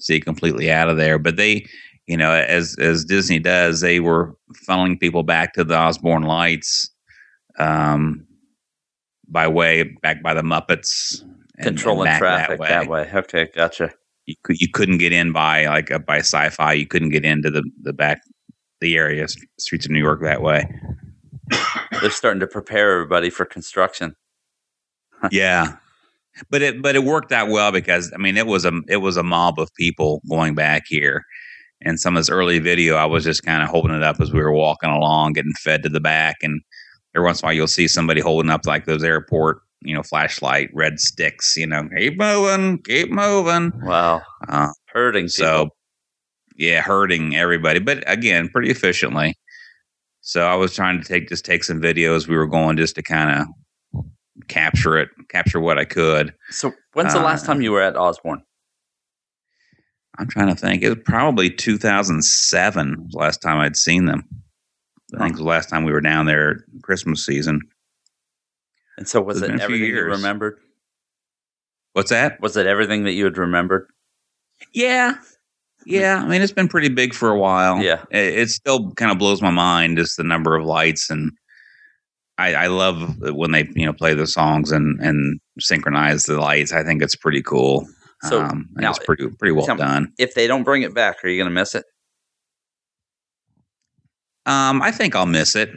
[0.00, 1.18] see it completely out of there.
[1.18, 1.66] But they,
[2.06, 4.34] you know, as as Disney does, they were
[4.68, 6.90] funneling people back to the Osborne Lights
[7.58, 8.26] um,
[9.28, 11.22] by way back by the Muppets,
[11.62, 13.10] Controlling and back traffic that way.
[13.14, 13.92] Okay, gotcha.
[14.26, 16.72] You, you couldn't get in by like up by Sci-Fi.
[16.74, 18.20] You couldn't get into the the back
[18.80, 19.26] the area
[19.58, 20.68] streets of New York that way.
[22.00, 24.16] They're starting to prepare everybody for construction.
[25.30, 25.76] yeah
[26.50, 29.16] but it but it worked out well because i mean it was a it was
[29.16, 31.24] a mob of people going back here
[31.82, 34.32] and some of this early video i was just kind of holding it up as
[34.32, 36.60] we were walking along getting fed to the back and
[37.16, 40.02] every once in a while you'll see somebody holding up like those airport you know
[40.02, 43.72] flashlight red sticks you know keep moving keep moving.
[43.82, 45.30] Wow, uh, hurting people.
[45.30, 45.68] so
[46.56, 49.34] yeah hurting everybody but again pretty efficiently.
[50.20, 52.26] So i was trying to take just take some videos.
[52.28, 54.04] We were going just to kind of
[54.48, 56.34] capture it capture what i could.
[56.50, 58.42] So when's the last Uh, time you were at Osborne?
[60.18, 60.82] i'm trying to think.
[60.82, 64.24] It was probably 2007 was the last time i'd seen them
[65.16, 67.60] i think it was the last time we were down there christmas season
[68.98, 70.58] And so was it's it everything you remembered?
[71.92, 73.88] what's that Was it everything that you had remembered?
[74.72, 75.14] yeah
[75.84, 78.02] yeah i mean it's been pretty big for a while Yeah.
[78.10, 81.32] it, it still kind of blows my mind just the number of lights and
[82.38, 86.70] I, I love when they you know play the songs and and synchronize the lights.
[86.70, 87.88] I think it's pretty cool.
[88.24, 90.12] So, um, now, it's pretty pretty well tell me- done.
[90.18, 91.86] If they don't bring it back, are you going to miss it?
[94.46, 95.70] Um, I think I'll miss it,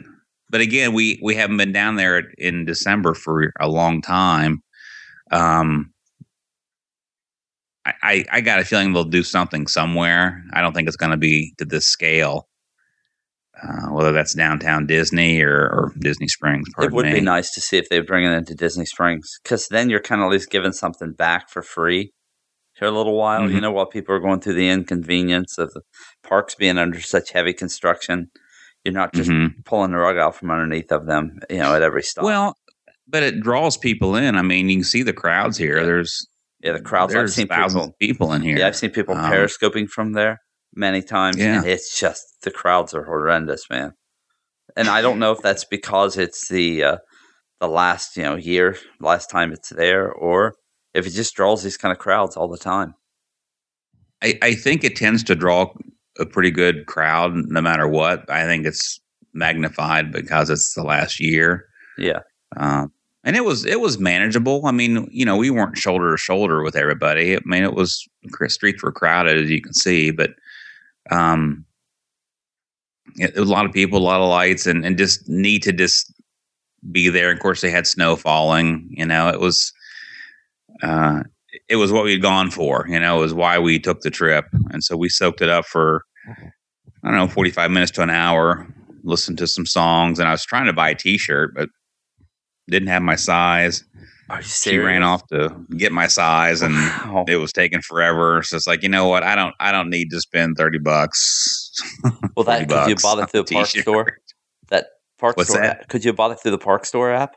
[0.48, 4.62] but again, we we haven't been down there in December for a long time.
[5.32, 5.92] Um,
[7.84, 10.44] I I, I got a feeling they'll do something somewhere.
[10.52, 12.48] I don't think it's going to be to this scale.
[13.62, 17.12] Uh, whether that's downtown Disney or, or Disney Springs, it would me.
[17.12, 20.22] be nice to see if they bring it into Disney Springs because then you're kind
[20.22, 22.12] of at least giving something back for free
[22.78, 23.50] for a little while.
[23.50, 23.62] You Mhm.
[23.62, 25.82] know, while people are going through the inconvenience of the
[26.22, 28.30] parks being under such heavy construction,
[28.84, 29.64] you're not just Mhm.
[29.64, 31.38] pulling the rug out from underneath of them.
[31.50, 32.24] You know, at every stop.
[32.24, 32.56] Well,
[33.06, 34.36] but it draws people in.
[34.36, 35.78] I mean, you can see the crowds here.
[35.78, 35.84] Yeah.
[35.84, 36.26] There's
[36.62, 37.12] yeah, the crowds.
[37.14, 37.88] I've there's seen thousands people.
[37.94, 38.58] of people in here.
[38.58, 40.40] Yeah, I've seen people Um, periscoping from there
[40.74, 41.58] many times, Yeah.
[41.58, 43.92] and it's just the crowds are horrendous, man.
[44.76, 46.96] And I don't know if that's because it's the uh,
[47.60, 50.54] the last you know year, last time it's there, or
[50.94, 52.94] if it just draws these kind of crowds all the time.
[54.22, 55.72] I, I think it tends to draw
[56.18, 58.28] a pretty good crowd no matter what.
[58.30, 59.00] I think it's
[59.32, 61.66] magnified because it's the last year.
[61.98, 62.20] Yeah,
[62.56, 62.92] Um,
[63.24, 64.64] and it was it was manageable.
[64.64, 67.36] I mean, you know, we weren't shoulder to shoulder with everybody.
[67.36, 68.08] I mean, it was
[68.48, 70.30] streets were crowded as you can see, but
[71.10, 71.64] um,
[73.16, 75.62] it, it was a lot of people, a lot of lights, and and just need
[75.64, 76.12] to just
[76.90, 77.30] be there.
[77.30, 78.88] Of course, they had snow falling.
[78.90, 79.72] You know, it was
[80.82, 81.22] uh,
[81.70, 82.84] it was what we'd gone for.
[82.88, 85.64] You know, it was why we took the trip, and so we soaked it up
[85.64, 86.02] for
[87.02, 88.66] I don't know, forty five minutes to an hour.
[89.02, 91.70] Listened to some songs, and I was trying to buy a T-shirt, but
[92.68, 93.82] didn't have my size.
[94.28, 97.24] are you She ran off to get my size, and Wow.
[97.26, 98.42] it was taking forever.
[98.42, 99.22] So it's like, you know what?
[99.22, 101.72] I don't, I don't need to spend thirty bucks.
[102.36, 103.82] well, that 40 could you bought it through a the park t-shirt.
[103.84, 104.18] store?
[104.68, 104.86] That
[105.18, 105.62] park What's store?
[105.62, 105.80] that?
[105.80, 107.36] app- Could you bought it through the park store app,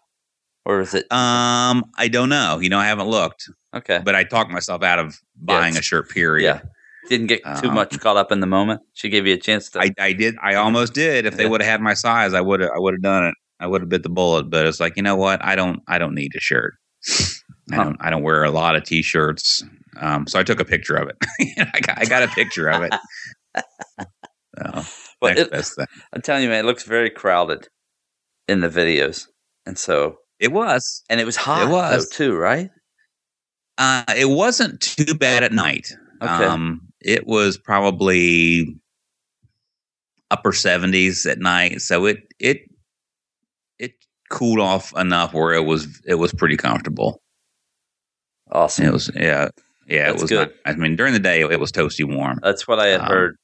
[0.66, 2.60] or is it Um, I don't know.
[2.60, 4.02] You know, I haven't looked, okay?
[4.04, 6.10] but I talked myself out of buying it's- a shirt.
[6.10, 6.46] Period.
[6.46, 6.62] Yeah,
[7.10, 8.82] didn't get too Um, much caught up in the moment.
[8.94, 9.80] She gave you a chance to.
[9.82, 10.36] I, I did.
[10.42, 11.26] I almost did.
[11.26, 12.72] If they would have had my size, I would have.
[12.76, 13.36] I would have done it.
[13.60, 14.50] I would have bit the bullet.
[14.50, 15.44] But it's like, you know what?
[15.44, 15.82] I don't.
[15.88, 16.74] I don't need a shirt.
[17.72, 19.64] I don't I don't wear a lot of t-shirts.
[20.00, 21.18] Um, so I took a picture of it.
[21.74, 22.94] I, got, I got a picture of it.
[24.58, 24.84] So,
[25.20, 25.88] But it, best thing.
[26.14, 27.68] I'm telling you, man, it looks very crowded
[28.48, 29.26] in the videos,
[29.66, 31.04] and so It was.
[31.10, 31.68] and it was hot.
[31.68, 32.08] It was.
[32.10, 32.70] though, too, right?
[33.78, 35.92] Uh, it wasn't too bad at night.
[36.22, 36.46] Okay.
[36.46, 38.76] Um, it was probably
[40.32, 42.62] upper 70s at night, so it it
[43.80, 43.94] it
[44.30, 47.22] cooled off enough where it was it was pretty comfortable.
[48.52, 48.86] Awesome.
[48.86, 49.50] It was yeah
[49.88, 50.30] yeah That's it was.
[50.30, 50.54] good.
[50.66, 52.40] Not, I mean, during the day it was toasty warm.
[52.44, 53.38] That's what I had Um, heard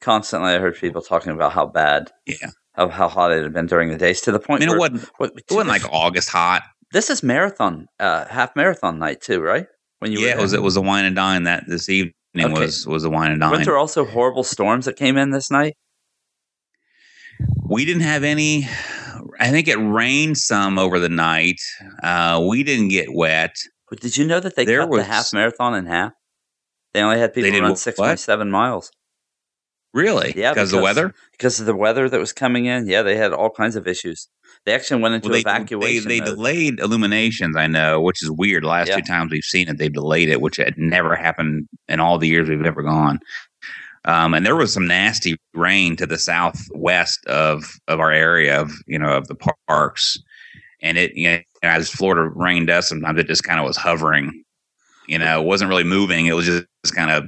[0.00, 0.50] constantly.
[0.52, 3.90] I heard people talking about how bad, Yeah, how, how hot it had been during
[3.90, 4.62] the days to the point.
[4.62, 6.62] I mean where it wasn't what, it wasn't like August hot.
[6.92, 9.66] This is marathon, uh, half marathon night too, right?
[9.98, 12.12] When you yeah, were it was it was a wine and dine that this evening
[12.38, 12.52] Okay.
[12.52, 13.52] was was a wine and dine.
[13.52, 15.74] Weren't there also horrible storms that came in this night?
[17.68, 18.68] We didn't have any.
[19.40, 21.60] I think it rained some over the night.
[22.02, 23.54] Uh, we didn't get wet.
[23.90, 26.12] But did you know that they There cut was- the half marathon in half?
[26.94, 28.90] They only had people run six point seven miles
[29.92, 30.32] Really?
[30.36, 31.14] Yeah, because of the weather.
[31.32, 32.86] because of the weather that was coming in.
[32.86, 34.28] Yeah, they had all kinds of issues.
[34.66, 36.08] They actually went into Well, they, evacuation.
[36.08, 37.56] they, they delayed illuminations.
[37.56, 38.64] I know, which is weird.
[38.64, 38.96] The last Yeah.
[38.96, 42.26] two times we've seen it, they've delayed it, which had never happened in all the
[42.26, 43.20] years we've ever gone.
[44.04, 48.72] Um, and there was some nasty rain to the southwest of of our area of
[48.86, 49.36] you know of the
[49.68, 50.16] parks,
[50.80, 54.44] and it you know as Florida rain does sometimes it just kind of was hovering,
[55.08, 56.26] you know, it wasn't really moving.
[56.26, 57.24] It was just, kind of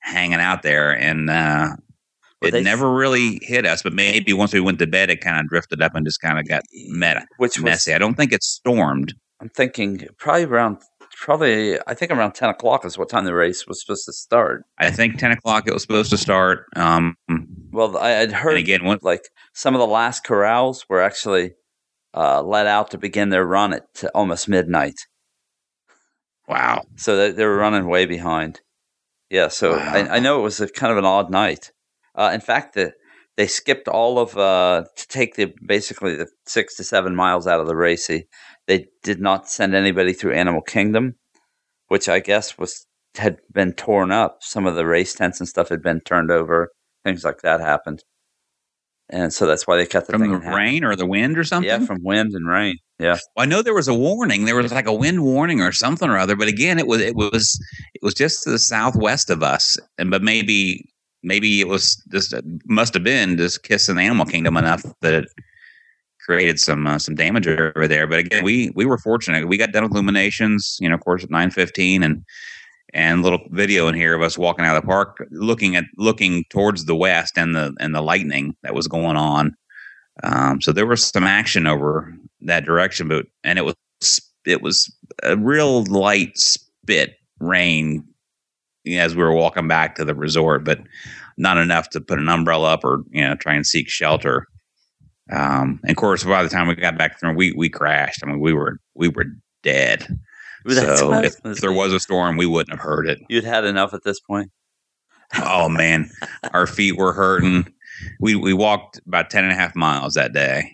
[0.00, 1.70] hanging out there, and uh,
[2.48, 3.82] it they- never really hit us.
[3.82, 6.38] But maybe once we went to bed, it kind of drifted up and just kind
[6.38, 7.94] of got met which was messy.
[7.94, 9.14] I don't think it stormed.
[9.40, 10.78] I'm thinking probably around
[11.20, 14.64] probably I think around ten o'clock is what time the race was supposed to start.
[14.78, 16.66] I think ten o'clock it was supposed to start.
[16.76, 17.16] Um,
[17.72, 19.22] Well, I had heard again, what, like
[19.52, 21.52] some of the last corrals were actually
[22.14, 23.84] uh, let out to begin their run at
[24.14, 25.06] almost midnight,
[26.48, 28.60] wow, so they, they were running way behind.
[29.30, 29.92] Yeah, so Wow.
[29.92, 31.72] I, I know it was a kind of an odd night.
[32.14, 32.92] Uh, in fact, the,
[33.36, 37.60] they skipped all of uh, to take the basically the six to seven miles out
[37.60, 38.06] of the race.
[38.06, 38.26] They,
[39.02, 41.16] did not send anybody through Animal Kingdom,
[41.88, 42.86] which I guess was
[43.16, 44.38] had been torn up.
[44.40, 46.70] Some of the race tents and stuff had been turned over.
[47.04, 48.04] Things like that happened,
[49.08, 51.44] and so that's why they cut the from thing the rain or the wind or
[51.44, 51.68] something.
[51.68, 52.76] Yeah, from wind and rain.
[52.98, 54.44] Yeah, Well, I know there was a warning.
[54.44, 56.36] There was like a wind warning or something or other.
[56.36, 57.58] But again, it was it was
[57.94, 60.84] it was just to the southwest of us, and but maybe
[61.22, 62.34] maybe it was just
[62.66, 65.28] must have been just kissing the animal kingdom enough that it
[66.24, 68.06] created some uh, some damage over there.
[68.06, 69.48] But again, we we were fortunate.
[69.48, 72.24] We got done with illuminations, you know, of course at nine fifteen, and
[72.94, 76.44] and little video in here of us walking out of the park, looking at looking
[76.50, 79.56] towards the west and the and the lightning that was going on.
[80.22, 83.74] Um, so there was some action over that direction, but and it was
[84.44, 88.04] it was a real light spit rain
[88.86, 90.80] as we were walking back to the resort, but
[91.36, 94.46] not enough to put an umbrella up or you know try and seek shelter.
[95.30, 98.22] Um, and of course, by the time we got back from we we crashed.
[98.22, 99.26] I mean, we were we were
[99.62, 100.06] dead.
[100.68, 103.18] So if, if there was a storm, we wouldn't have heard it.
[103.28, 104.50] you'd had enough at this point.
[105.42, 106.10] Oh man,
[106.52, 107.66] our feet were hurting.
[108.20, 110.72] We we walked about 10 and a half miles that day.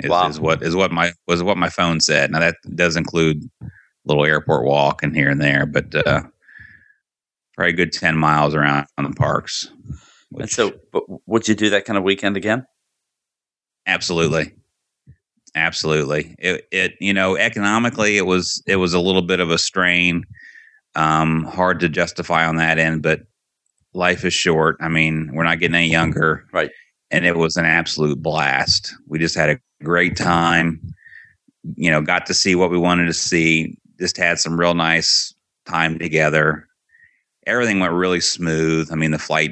[0.00, 0.28] Is, Wow.
[0.28, 2.30] is what is what my was what my phone said.
[2.30, 3.66] Now that does include a
[4.06, 6.22] little airport walk and here and there, but uh
[7.62, 9.70] probably a good 10 miles around on the parks.
[10.36, 12.66] And so, but would you do that kind of weekend again?
[13.86, 14.52] Absolutely.
[15.54, 16.34] Absolutely.
[16.40, 20.24] It, it, you know, economically, it was, it was a little bit of a strain.
[20.96, 23.20] Um, hard to justify on that end, but
[23.94, 24.76] life is short.
[24.80, 26.44] I mean, we're not getting any younger.
[26.52, 26.72] Right.
[27.12, 28.92] And it was an absolute blast.
[29.06, 30.80] We just had a great time.
[31.76, 33.78] You know, got to see what we wanted to see.
[34.00, 35.32] Just had some real nice
[35.64, 36.66] time together.
[37.46, 38.90] Everything went really smooth.
[38.92, 39.50] I mean, the flight,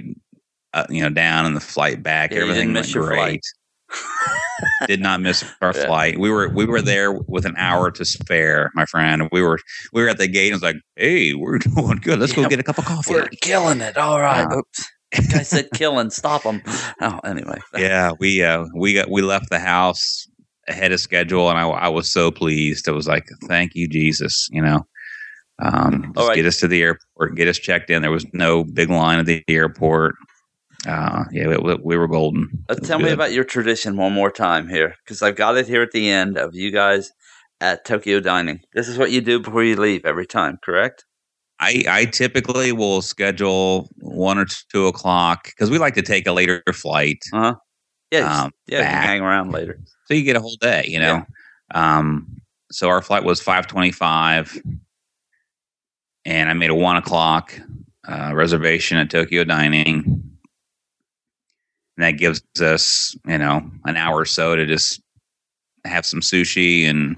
[0.75, 3.43] uh, you know, down and the flight back, Yeah, everything went great
[4.87, 5.87] did not miss our Yeah.
[5.87, 6.19] flight.
[6.19, 9.29] We were we were there with an hour to spare, my friend.
[9.33, 9.59] We were
[9.93, 12.19] we were at the gate and it was like, hey, we're doing good.
[12.21, 13.15] Let's Yeah, go get a cup of coffee.
[13.15, 13.97] We're killing it.
[13.97, 14.47] All right.
[14.47, 14.89] Uh, Oops.
[15.33, 16.11] Guy said killing.
[16.11, 16.63] Stop them.
[17.03, 17.59] Oh, anyway.
[17.77, 20.29] yeah, we uh we got we left the house
[20.69, 22.87] ahead of schedule and I, I was so pleased.
[22.87, 24.87] It was like, thank you, Jesus, you know.
[25.61, 26.35] Um right.
[26.35, 28.03] get us to the airport, get us checked in.
[28.03, 30.15] There was no big line at the airport.
[30.87, 32.49] Uh yeah, we, we were golden.
[32.69, 35.83] Uh, tell me about your tradition one more time here, because I've got it here
[35.83, 37.13] at the end of you guys
[37.61, 38.61] at Tokyo Dining.
[38.73, 41.05] This is what you do before you leave every time, correct?
[41.61, 46.33] I, I typically will schedule one or two o'clock because we like to take a
[46.33, 47.23] later flight.
[47.35, 47.55] Uh huh.
[48.11, 48.45] Yeah.
[48.45, 48.79] Um, yeah.
[48.79, 49.79] You can hang around later.
[50.07, 51.23] so you get a whole day, you know.
[51.75, 52.27] Um,
[52.73, 54.59] so our flight was five twenty five,
[56.31, 57.61] and I made a one o'clock
[58.09, 60.05] uh, reservation at Tokyo Dining.
[61.97, 65.03] And that gives us, you know, an hour or so to just
[65.85, 67.17] have some sushi and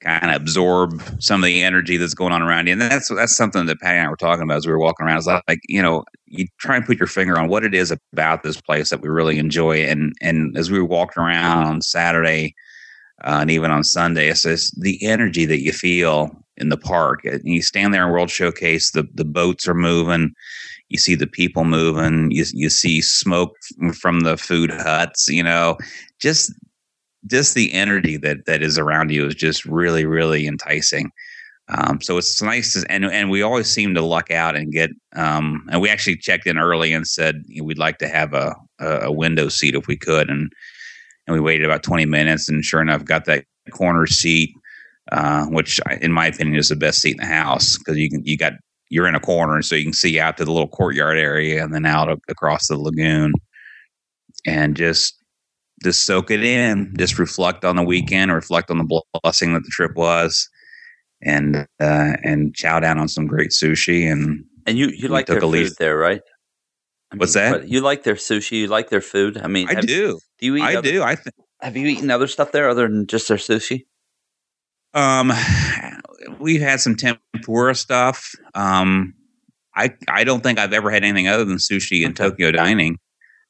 [0.00, 2.72] kind of absorb some of the energy that's going on around you.
[2.72, 5.04] And that's that's something that Patty and I were talking about as we were walking
[5.04, 5.18] around.
[5.18, 8.42] It's like, you know, you try and put your finger on what it is about
[8.42, 9.84] this place that we really enjoy.
[9.84, 12.54] And and as we walked around on Saturday
[13.24, 17.24] uh, and even on Sunday, it's just the energy that you feel in the park.
[17.24, 20.34] And you stand there in World Showcase, the the boats are moving.
[20.88, 22.30] You see the people moving.
[22.30, 23.56] You you see smoke
[23.98, 25.28] from the food huts.
[25.28, 25.76] You know,
[26.20, 26.52] just
[27.26, 31.10] just the energy that that is around you is just really really enticing.
[31.68, 34.90] Um, so it's nice to, and and we always seem to luck out and get
[35.16, 39.10] um, and we actually checked in early and said we'd like to have a, a
[39.10, 40.52] window seat if we could and
[41.26, 44.54] and we waited about 20 minutes and sure enough got that corner seat
[45.12, 48.24] uh, which in my opinion is the best seat in the house because you can
[48.24, 48.52] you got
[48.88, 51.74] you're in a corner so you can see out to the little courtyard area and
[51.74, 53.32] then out across the lagoon
[54.46, 55.16] and just
[55.82, 59.70] just soak it in, just reflect on the weekend, reflect on the blessing that the
[59.70, 60.48] trip was,
[61.22, 64.10] and uh, and chow down on some great sushi.
[64.10, 66.22] And and you you like their food least, there, right?
[67.12, 67.68] I What's mean, that?
[67.68, 68.60] You like their sushi?
[68.60, 69.38] You like their food?
[69.38, 70.18] I mean, I have, do.
[70.38, 70.62] Do you eat?
[70.62, 71.02] I other, do.
[71.02, 73.84] I th- have you eaten other stuff there other than just their sushi?
[74.96, 75.30] Um,
[76.40, 78.34] we've had some tempura stuff.
[78.54, 79.14] Um,
[79.76, 82.14] I I don't think I've ever had anything other than sushi in.
[82.14, 82.98] Tokyo dining.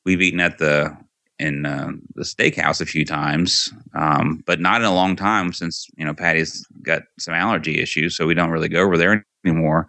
[0.04, 0.96] We've eaten at the
[1.38, 5.86] in uh, the steakhouse a few times, um, but not in a long time since
[5.96, 9.86] you know Patty's got some allergy issues, so we don't really go over there anymore.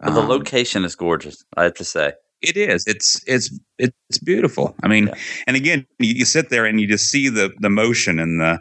[0.00, 2.12] But the um, location is gorgeous, I have to say.
[2.40, 2.84] It is.
[2.88, 4.74] It's it's it's beautiful.
[4.82, 5.14] I mean, yeah.
[5.46, 8.60] and again, you, you, sit there and you just see the the motion and the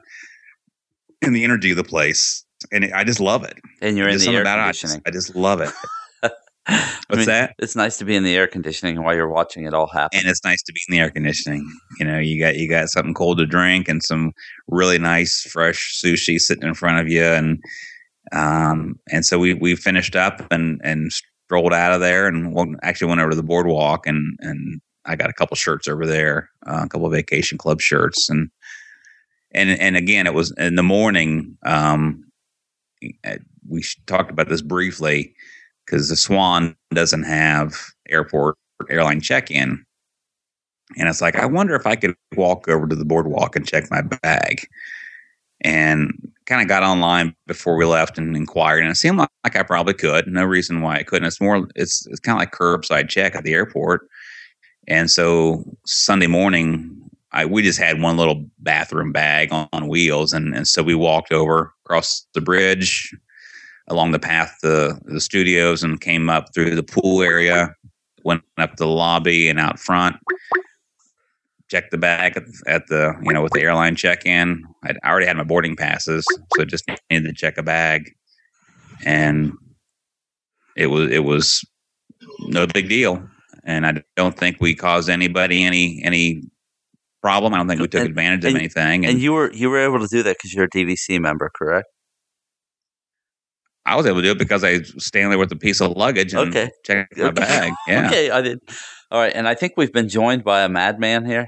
[1.22, 3.57] and the energy of the place, and it, I just love it.
[3.82, 5.01] And you're in the air conditioning.
[5.05, 5.72] I just, I just love it.
[6.24, 7.55] What's I mean, that?
[7.59, 10.19] It's nice to be in the air conditioning while you're watching it all happen.
[10.19, 11.67] And it's nice to be in the air conditioning.
[11.99, 14.32] You know, you got you got something cold to drink and some
[14.67, 17.59] really nice fresh sushi sitting in front of you, and
[18.32, 23.09] um, and so we we finished up and and strolled out of there and actually
[23.09, 26.82] went over to the boardwalk and and I got a couple shirts over there, uh,
[26.84, 28.49] a couple of vacation club shirts, and
[29.54, 31.58] and and again, it was in the morning.
[31.66, 32.26] Um,
[33.68, 35.34] we talked about this briefly
[35.86, 37.76] because the Swan doesn't have
[38.10, 38.58] airport
[38.89, 39.84] airline check in.
[40.97, 43.89] And it's like, I wonder if I could walk over to the boardwalk and check
[43.89, 44.68] my bag.
[45.64, 46.12] And
[46.47, 49.64] kind of got online before we left and inquired, and it seemed like, like I
[49.64, 50.28] probably could.
[50.28, 51.28] No reason why I couldn't.
[51.28, 54.08] It's more, it's it's kind of like curbside check at the airport.
[54.88, 57.01] And so Sunday morning,
[57.34, 60.95] I we just had one little bathroom bag on, on wheels, and and so we
[60.95, 63.13] walked over across the bridge,
[63.88, 67.75] along the path to the studios and came up through the pool area,
[68.23, 70.15] went up the lobby and out front,
[71.69, 74.63] checked the bag at, at the, you know, with the airline check in.
[74.84, 76.25] I already had my boarding passes,
[76.55, 78.11] so just needed to check a bag.
[79.05, 79.53] And
[80.75, 81.65] it was, it was
[82.39, 83.25] no big deal.
[83.63, 86.43] And I don't think we caused anybody any, any
[87.22, 87.53] problem.
[87.53, 89.05] I don't think we took and, advantage and, of anything.
[89.05, 91.49] And, and, you were, you were able to do that because you're a DVC member,
[91.55, 91.88] correct?
[93.86, 95.91] I was able to do it because I was standing there with a piece of
[95.97, 96.69] luggage and okay.
[96.86, 97.74] checked my bag.
[97.88, 98.07] Yeah.
[98.07, 98.59] okay, I did.
[99.09, 101.47] All right, and I think we've been joined by a madman here.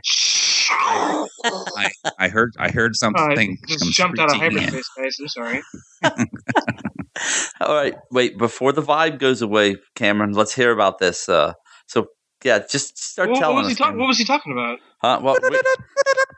[1.46, 3.58] I, I heard I heard something.
[3.64, 5.18] Uh, just jumped out of hyperspace, guys.
[5.20, 5.62] I'm sorry.
[7.62, 8.38] All right, wait.
[8.38, 11.30] Before the vibe goes away, Cameron, let's hear about this.
[11.30, 11.54] Uh,
[11.88, 12.08] so
[12.44, 13.78] yeah, just start what, telling what was us.
[13.78, 14.80] He talk- what was he talking about?
[15.02, 15.20] Huh?
[15.22, 15.62] Well, we-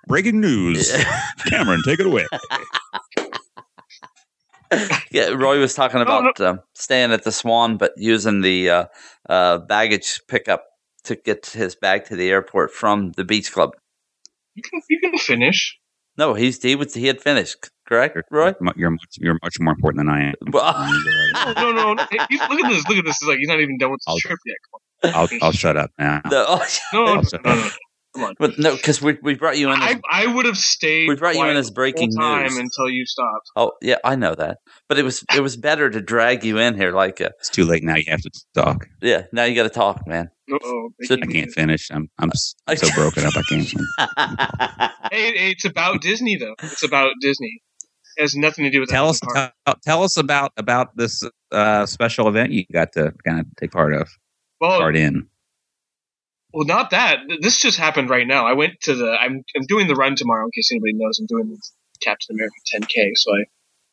[0.07, 0.91] breaking news.
[1.47, 2.25] Cameron, take it away.
[5.11, 8.85] yeah, Roy was talking about uh, staying at the Swan, but using the uh,
[9.29, 10.65] uh, baggage pickup
[11.03, 13.71] to get his bag to the airport from the beach club.
[14.55, 15.77] You can you can finish.
[16.17, 17.69] No, he's he was he had finished.
[17.87, 18.53] Correct, Roy.
[18.75, 20.33] You're much you're much more important than I am.
[21.55, 22.05] no, no, no.
[22.09, 22.17] Hey,
[22.49, 22.87] look at this.
[22.89, 23.17] Look at this.
[23.21, 24.55] It's like he's not even done with the I'll, trip yet.
[25.13, 26.21] I'll I'll shut up now.
[26.29, 27.69] No, oh, no, no, no, no,
[28.15, 28.35] Come on.
[28.39, 29.81] But no, because we we brought you in.
[29.81, 31.09] As, I, I would have stayed.
[31.09, 33.51] We brought you in as breaking time news until you stopped.
[33.57, 34.59] Oh yeah, I know that.
[34.87, 37.31] But it was it was better to drag you in here like a.
[37.39, 37.95] It's too late now.
[37.95, 38.87] You have to talk.
[39.01, 40.29] Yeah, now you got to talk, man.
[40.49, 41.91] oh so, I can't finish.
[41.91, 42.31] I'm I'm,
[42.67, 43.33] I'm so broken up.
[43.35, 43.67] I can't.
[45.11, 46.55] hey, it's about Disney though.
[46.63, 47.61] It's about Disney.
[48.15, 48.89] It has nothing to do with.
[48.89, 49.19] Tell us.
[49.19, 49.51] Tell,
[49.83, 53.93] tell us about about this uh, special event you got to kind of take part
[53.93, 54.09] of.
[54.67, 55.27] Well, part in.
[56.53, 57.19] Well, not that.
[57.41, 58.45] This just happened right now.
[58.45, 59.11] I went to the.
[59.11, 60.45] I'm I'm doing the run tomorrow.
[60.45, 61.61] In case anybody knows, I'm doing the
[62.01, 63.11] Captain America 10K.
[63.15, 63.43] So I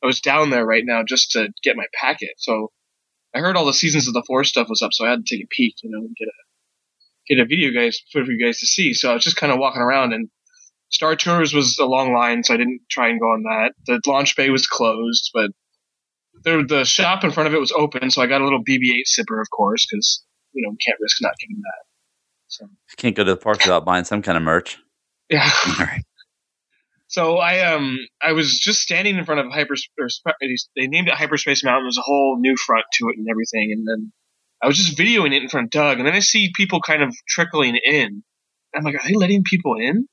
[0.02, 2.34] I was down there right now just to get my packet.
[2.38, 2.70] So
[3.34, 5.36] I heard all the seasons of the Force stuff was up, so I had to
[5.36, 6.32] take a peek, you know, and get a
[7.28, 8.94] get a video guys for you guys to see.
[8.94, 10.28] So I was just kind of walking around, and
[10.90, 13.72] Star Tours was a long line, so I didn't try and go on that.
[13.86, 15.50] The launch bay was closed, but
[16.44, 19.04] the the shop in front of it was open, so I got a little BB-8
[19.06, 21.84] sipper, of course, because you know we can't risk not getting that.
[22.48, 24.78] So Can't go to the park without buying some kind of merch.
[25.30, 25.50] yeah.
[25.66, 26.04] All right.
[27.08, 30.22] So I um I was just standing in front of hyperspace.
[30.76, 31.84] They named it Hyperspace Mountain.
[31.84, 33.72] There's a whole new front to it and everything.
[33.72, 34.12] And then
[34.62, 37.02] I was just videoing it in front of Doug, and then I see people kind
[37.02, 38.22] of trickling in.
[38.74, 40.06] I'm like, are they letting people in?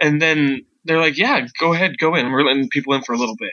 [0.00, 2.32] And then they're like, yeah, go ahead, go in.
[2.32, 3.52] We're letting people in for a little bit.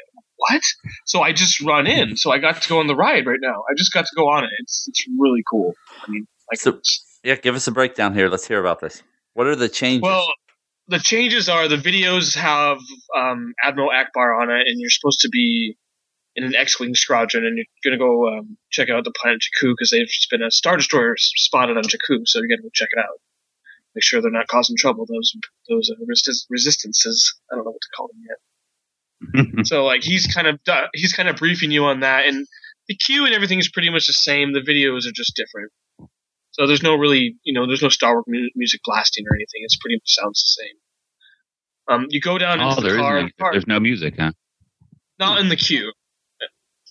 [0.50, 0.64] What?
[1.06, 2.18] So I just run in.
[2.18, 3.64] So I got to go on the ride right now.
[3.70, 4.50] I just got to go on it.
[4.60, 5.74] It's it's really cool.
[6.06, 6.80] I mean, like, So-
[7.24, 8.28] Yeah, give us a breakdown here.
[8.28, 9.04] Let's hear about this.
[9.34, 10.02] What are the changes?
[10.02, 10.26] Well,
[10.88, 12.80] the changes are the videos have
[13.16, 15.78] um, Admiral Ackbar on it, and you're supposed to be
[16.36, 19.92] in an X-wing squadron, and you're gonna go um, check out the planet Jakku because
[19.92, 23.00] they've just been a star destroyer spotted on Jakku, so you gotta go check it
[23.00, 23.20] out.
[23.96, 25.06] Make sure they're not causing trouble.
[25.06, 25.34] Those
[25.70, 27.36] those uh, resist- resistances.
[27.52, 28.38] I don't know what to call them yet.
[29.64, 30.60] so like he's kind of
[30.94, 32.48] he's kind of briefing you on that, and
[32.88, 34.54] the cue and everything is pretty much the same.
[34.54, 35.72] The videos are just different.
[36.52, 39.62] So there's no really, you know, there's no Star Wars mu- music blasting or anything.
[39.64, 40.76] It's pretty much sounds the same.
[41.88, 43.22] Um, you go down oh, into the car.
[43.22, 44.32] no, the car there's no music, huh?
[45.20, 45.92] not in the queue.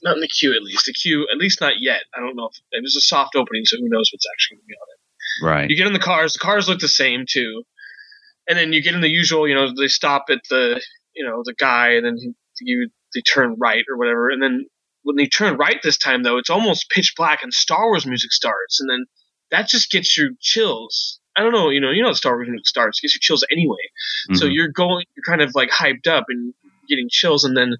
[0.02, 0.86] Not in the queue, at least.
[0.86, 2.00] The queue, at least not yet.
[2.16, 4.62] I don't know if it was a soft opening, so who knows what's actually going
[4.62, 5.00] to be on it.
[5.44, 5.70] Right.
[5.70, 6.32] You get in the cars.
[6.32, 7.64] The cars look the same too,
[8.48, 9.46] and then you get in the usual.
[9.46, 10.80] You know, they stop at the
[11.14, 14.66] you know the guy, and then he, you they turn right or whatever, and then
[15.02, 18.32] when they turn right this time though, it's almost pitch black, and Star Wars music
[18.32, 19.06] starts, and then
[19.50, 21.18] that just gets you chills.
[21.36, 23.20] I don't know, you know, you know, how Star Wars music starts it gets you
[23.20, 23.76] chills anyway.
[24.34, 24.54] So Mhm.
[24.54, 26.54] you're going, you're kind of like hyped up and
[26.88, 27.76] getting chills, and then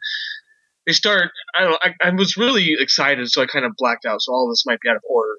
[0.86, 1.30] they start.
[1.54, 1.70] I don't.
[1.72, 4.22] know, I, I was really excited, so I kind of blacked out.
[4.22, 5.34] So all of this might be out of order.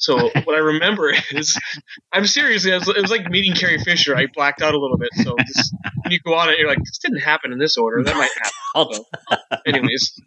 [0.00, 1.58] So what I remember is,
[2.12, 2.64] I'm serious.
[2.64, 4.16] It was, it was like meeting Carrie Fisher.
[4.16, 5.10] I blacked out a little bit.
[5.14, 5.72] So this,
[6.02, 8.02] when you go on it, you're like, this didn't happen in this order.
[8.02, 8.52] That might happen.
[8.72, 9.04] So,
[9.66, 10.22] anyways,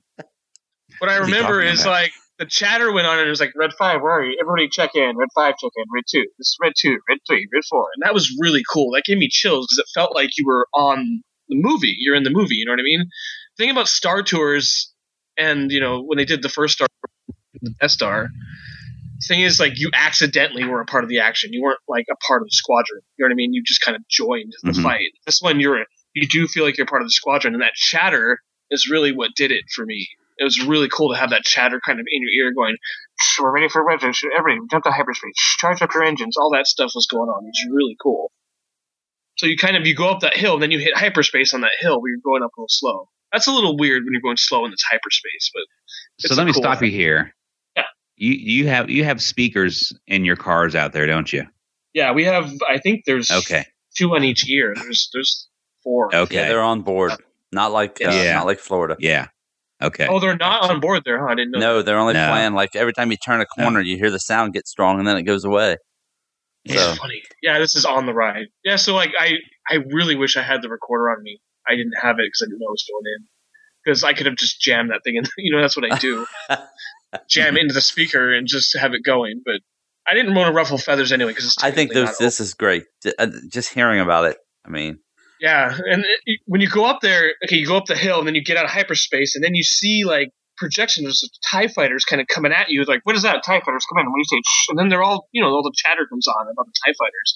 [0.99, 1.91] what I remember is about?
[1.91, 4.37] like the chatter went on and it was like red five, where are you?
[4.41, 5.15] Everybody check in.
[5.15, 5.85] Red five, check in.
[5.95, 6.25] Red two.
[6.37, 6.97] This is red two.
[7.07, 7.47] Red three.
[7.53, 7.87] Red four.
[7.95, 8.91] And that was really cool.
[8.91, 11.95] That gave me chills because it felt like you were on the movie.
[11.97, 12.55] You're in the movie.
[12.55, 13.05] You know what I mean?
[13.57, 14.93] The thing about Star Tours,
[15.37, 16.87] and you know when they did the first Star,
[17.61, 18.27] the Death Star.
[19.27, 21.53] Thing is, like you accidentally were a part of the action.
[21.53, 23.01] You weren't like a part of the squadron.
[23.17, 23.53] You know what I mean?
[23.53, 24.83] You just kind of joined the Mhm.
[24.83, 25.11] fight.
[25.25, 28.39] This one, you're you do feel like you're part of the squadron, and that chatter
[28.69, 30.07] is really what did it for me.
[30.37, 32.75] It was really cool to have that chatter kind of in your ear going,
[33.39, 36.67] we're ready for Shh, everybody jump to hyperspace, Shh, charge up your engines, all that
[36.67, 37.47] stuff was going on.
[37.47, 38.31] It's really cool.
[39.37, 41.61] So you kind of you go up that hill, and then you hit hyperspace on
[41.61, 43.09] that hill where you're going up a little slow.
[43.31, 46.53] That's a little weird when you're going slow in this hyperspace, but So let me
[46.53, 47.33] cool stop you here.
[48.17, 48.29] Yeah.
[48.29, 48.33] You
[48.63, 51.45] you have you have speakers in your cars out there, don't you?
[51.93, 52.51] yeah, we have.
[52.69, 53.65] I think there's Okay.
[53.95, 54.73] two on each ear.
[54.75, 55.47] There's there's
[55.83, 56.15] four.
[56.15, 56.35] Okay.
[56.35, 57.11] Yeah, they're on board.
[57.51, 58.33] Not like uh, Yeah.
[58.33, 58.95] not like Florida.
[58.99, 59.27] yeah.
[59.81, 60.07] Okay.
[60.07, 61.25] Oh, they're not on board there, huh?
[61.31, 61.59] I didn't know.
[61.59, 62.29] No, they're only No.
[62.29, 65.07] playing like every time you turn a corner, you hear the sound get strong, and
[65.07, 65.75] then it goes away.
[66.65, 67.21] It's So- funny.
[67.41, 68.47] Yeah, this is on the ride.
[68.63, 69.33] Yeah, so like I,
[69.69, 71.41] I really wish I had the recorder on me.
[71.67, 73.27] I didn't have it because I didn't know it was going in.
[73.83, 76.25] Because I could have just jammed that thing and You know, that's what I do.
[77.29, 79.41] Jam into the speaker and just have it going.
[79.45, 79.61] But
[80.07, 81.31] I didn't want to ruffle feathers anyway.
[81.31, 82.85] Because I think not this is great.
[83.17, 84.37] Uh, Just hearing about it.
[84.65, 84.99] I mean,
[85.39, 88.27] Yeah, and it, when you go up there, okay, you go up the hill, and
[88.27, 92.05] then you get out of hyperspace, and then you see like projections of Tie fighters
[92.05, 92.83] kind of coming at you.
[92.83, 93.43] Like, what is that?
[93.43, 94.05] Tie fighters come in.
[94.05, 96.47] When you say, Shh, and then they're all, you know, all the chatter comes on
[96.51, 97.35] about the Tie fighters.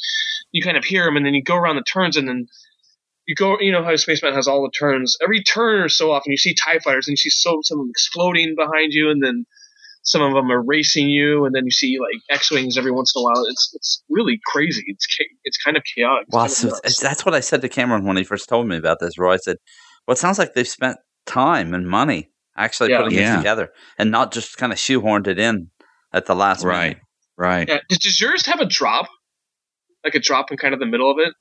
[0.51, 2.47] You kind of hear them, and then you go around the turns, and then
[3.28, 5.17] you go, you know, how Space Mountain has all the turns.
[5.21, 7.84] Every turn or so often, you see Tie fighters, and you see so some of
[7.84, 9.45] them exploding behind you, and then
[10.07, 13.11] some of them are racing you, and then you see like X wings every once
[13.15, 13.45] in a while.
[13.49, 14.83] It's it's really crazy.
[14.87, 16.27] It's cha- it's kind of chaotic.
[16.27, 18.67] It's well, kind of so that's what I said to Cameron when he first told
[18.67, 19.17] me about this.
[19.17, 19.57] Roy I said,
[20.07, 23.03] "Well, it sounds like they've spent time and money actually Yeah.
[23.03, 23.31] putting Yeah.
[23.31, 25.69] this together, and not just kind of shoehorned it in
[26.13, 26.81] at the last Right.
[26.89, 26.97] minute."
[27.37, 27.67] Right.
[27.67, 27.79] Yeah.
[27.89, 29.07] Does, does yours have a drop?
[30.05, 31.33] Like a drop in kind of the middle of it?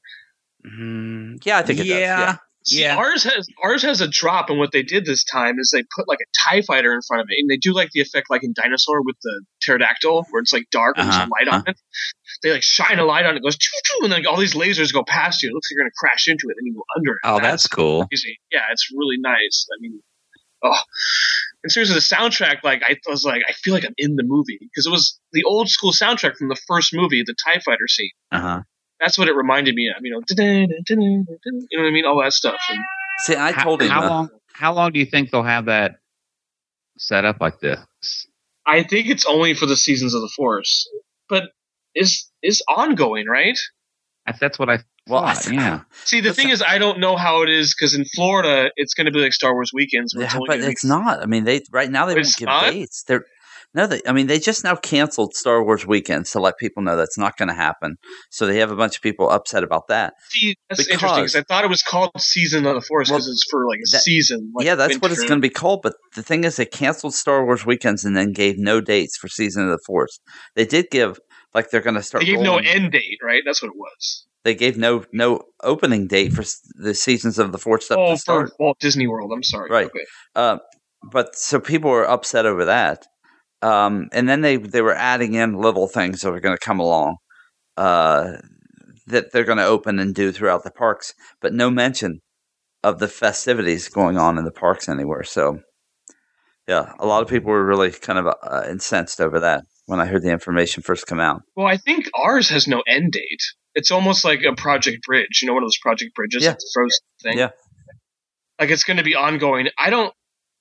[0.68, 2.26] Mm, yeah, I think it yeah.
[2.26, 2.34] does.
[2.34, 2.96] See, Yeah.
[2.96, 6.08] Ours has ours has a drop, and what they did this time is they put
[6.08, 8.42] like a Tie Fighter in front of it, and they do like the effect like
[8.42, 11.64] in Dinosaur with the pterodactyl, where it's like dark and there's Uh-huh, a light on
[11.66, 11.76] it.
[12.42, 14.38] They like shine a light on it, it goes choo choo, and then like, all
[14.38, 15.50] these lasers go past you.
[15.50, 17.18] It looks like you're gonna crash into it, and you go under it.
[17.24, 18.06] Oh, that's cool.
[18.08, 18.38] crazy.
[18.50, 19.66] Yeah, it's really nice.
[19.72, 20.00] I mean,
[20.64, 20.78] oh,
[21.62, 24.58] and seriously, the soundtrack, like I was like, I feel like I'm in the movie
[24.60, 28.10] because it was the old school soundtrack from the first movie, the Tie Fighter scene.
[28.32, 28.62] Uh huh.
[29.00, 29.96] That's what it reminded me of.
[30.02, 32.58] You know, you know what I mean, all that stuff.
[32.70, 32.80] And
[33.20, 34.30] See, I How- told him how long?
[34.52, 35.96] How long do you think they'll have that
[36.98, 37.78] set up like this?
[38.66, 40.88] I think it's only for the seasons of the Force,
[41.28, 41.44] but
[41.94, 43.58] is is ongoing, right?
[44.40, 45.22] That's, what I Well,
[45.52, 45.82] yeah.
[46.04, 48.92] See, the That's thing is, I don't know how it is because in Florida, it's
[48.92, 50.14] going to be like Star Wars weekends.
[50.18, 51.22] Yeah, it's but it's not.
[51.22, 52.72] I mean, they right now they won't It's give not?
[52.72, 53.04] dates.
[53.04, 53.24] They're
[53.76, 54.00] no, they.
[54.08, 57.36] I mean, they just now canceled Star Wars weekends to let people know that's not
[57.36, 57.96] going to happen.
[58.30, 60.14] So they have a bunch of people upset about that.
[60.30, 63.18] See, that's because- interesting because I thought it was called Season of the Force Well,
[63.18, 64.50] because it's for like a that- season.
[64.54, 65.82] Like yeah, that's what it's going to be called.
[65.82, 69.28] But the thing is, they canceled Star Wars weekends and then gave no dates for
[69.28, 70.18] Season of the Force.
[70.54, 71.20] They did give
[71.52, 72.22] like they're going to start.
[72.24, 73.42] They gave no end date, right?
[73.44, 74.26] That's what it was.
[74.44, 76.44] They gave no no opening date for
[76.76, 78.48] the seasons of the Force stuff oh, to start.
[78.48, 79.32] for Walt Disney World.
[79.34, 79.68] I'm sorry.
[79.68, 79.86] Right.
[79.86, 80.04] Okay.
[80.34, 80.58] Uh,
[81.02, 83.06] but so people were upset over that.
[83.62, 86.78] Um, and then they they were adding in little things that were going to come
[86.78, 87.16] along
[87.76, 88.32] uh,
[89.06, 92.20] that they're going to open and do throughout the parks, but no mention
[92.82, 95.24] of the festivities going on in the parks anywhere.
[95.24, 95.60] So,
[96.68, 100.06] yeah, a lot of people were really kind of uh, incensed over that when I
[100.06, 101.42] heard the information first come out.
[101.54, 103.42] Well, I think ours has no end date.
[103.74, 105.40] It's almost like a Project Bridge.
[105.42, 106.54] You know, one of those Project Bridges, Yeah.
[106.72, 107.38] Frozen thing.
[107.38, 107.50] Yeah.
[108.58, 109.68] Like it's going to be ongoing.
[109.78, 110.12] I don't.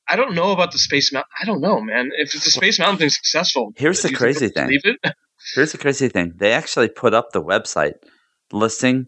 [0.07, 1.31] I don't know about the Space Mountain.
[1.41, 2.11] I don't know, man.
[2.17, 4.79] If the Space Mountain thing's successful, Here's the crazy thing.
[5.55, 6.33] Here's the crazy thing.
[6.37, 7.93] They actually put up the website
[8.51, 9.07] listing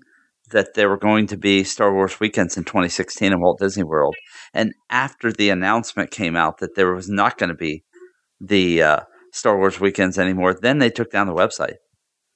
[0.52, 4.16] that there were going to be Star Wars weekends in 2016 in Walt Disney World.
[4.54, 7.84] And after the announcement came out that there was not going to be
[8.40, 9.00] the uh,
[9.32, 11.76] Star Wars weekends anymore, then they took down the website.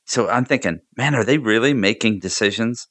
[0.06, 2.88] So I'm thinking, man, are they really making decisions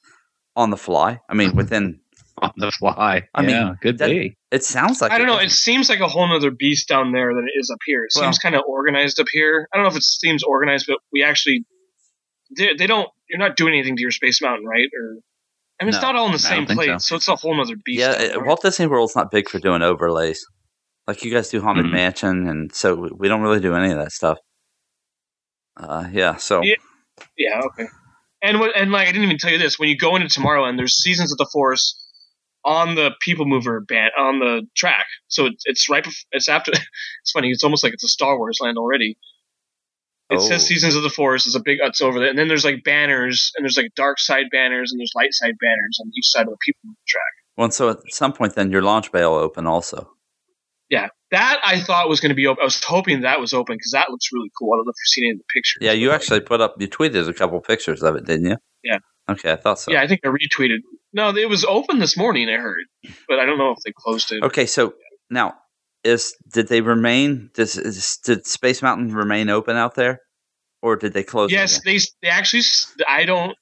[0.56, 1.20] on the fly?
[1.28, 2.00] I mean, within,
[2.42, 3.28] On the fly.
[3.34, 4.36] I mean, yeah, could that- be.
[4.50, 5.34] it sounds like I don't know.
[5.34, 8.04] doesn't It seems like a whole other beast down there than it is up here.
[8.04, 9.68] It Well- seems kind of organized up here.
[9.72, 11.64] I don't know if it seems organized, but we actually
[12.56, 13.08] they, they don't.
[13.28, 14.88] You're not doing anything to your Space Mountain, right?
[14.98, 15.18] Or
[15.80, 17.16] I mean, it's not all in the same place, so.
[17.16, 18.00] it's a whole other beast.
[18.00, 18.44] Yeah, it.
[18.44, 20.44] Walt Disney World's not big for doing overlays.
[21.06, 21.92] Like you guys do Haunted Mhm.
[21.92, 24.38] Mansion, and so we- we don't really do any of that stuff.
[25.76, 26.74] Uh, yeah, so Yeah.
[27.36, 27.86] Yeah, okay.
[28.42, 29.78] And what, and like I didn't even tell you this.
[29.78, 32.09] When you go into Tomorrowland, there's Seasons of the Force
[32.64, 35.06] on the People Mover band on the track.
[35.28, 36.04] So it's it's right.
[36.04, 36.72] bef- It's after.
[37.22, 37.50] It's funny.
[37.50, 39.16] It's almost like it's a Star Wars land already.
[40.30, 40.38] It Oh.
[40.38, 41.46] says Seasons of the Force.
[41.46, 41.78] It's a big.
[41.82, 45.00] It's over there, and then there's like banners, and there's like dark side banners, and
[45.00, 47.32] there's light side banners on each side of the People Mover track.
[47.56, 50.10] Well, so at some point, then your launch bay will open also.
[50.88, 52.62] Yeah, that I thought was going to be open.
[52.62, 54.72] I was hoping that was open because that looks really cool.
[54.72, 55.78] I don't know if you've seen any of the pictures.
[55.80, 58.56] Yeah, you actually put up, you tweeted a couple pictures of it, didn't you?
[58.82, 58.98] Yeah.
[59.30, 59.92] Okay, I thought so.
[59.92, 60.78] Yeah, I think I retweeted.
[61.12, 62.48] No, it was open this morning.
[62.48, 62.84] I heard,
[63.28, 64.42] but I don't know if they closed it.
[64.42, 64.94] Okay, so
[65.28, 65.54] now
[66.04, 67.50] is did they remain?
[67.54, 70.20] Does is, did Space Mountain remain open out there,
[70.82, 71.50] or did they close?
[71.50, 72.62] it Yes, they they actually.
[73.08, 73.56] I don't.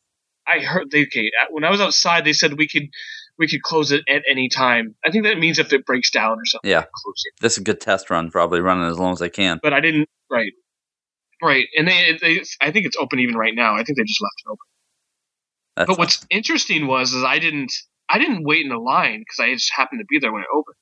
[0.46, 1.30] I heard they okay.
[1.42, 2.88] uh, When I was outside, they said we could
[3.38, 4.94] we could close it at any time.
[5.04, 6.70] I think that means if it breaks down or something.
[6.70, 6.82] Yeah.
[6.82, 7.40] close it.
[7.40, 9.60] This is a good test run, probably running as long as they can.
[9.62, 10.08] But I didn't.
[10.30, 10.52] Right.
[11.40, 13.74] Right, and they, they, I think it's open even right now.
[13.74, 14.58] I think they just left it open.
[15.78, 17.72] That's But what's interesting was, is I didn't,
[18.10, 20.48] I didn't wait in a line because I just happened to be there when it
[20.52, 20.74] opened.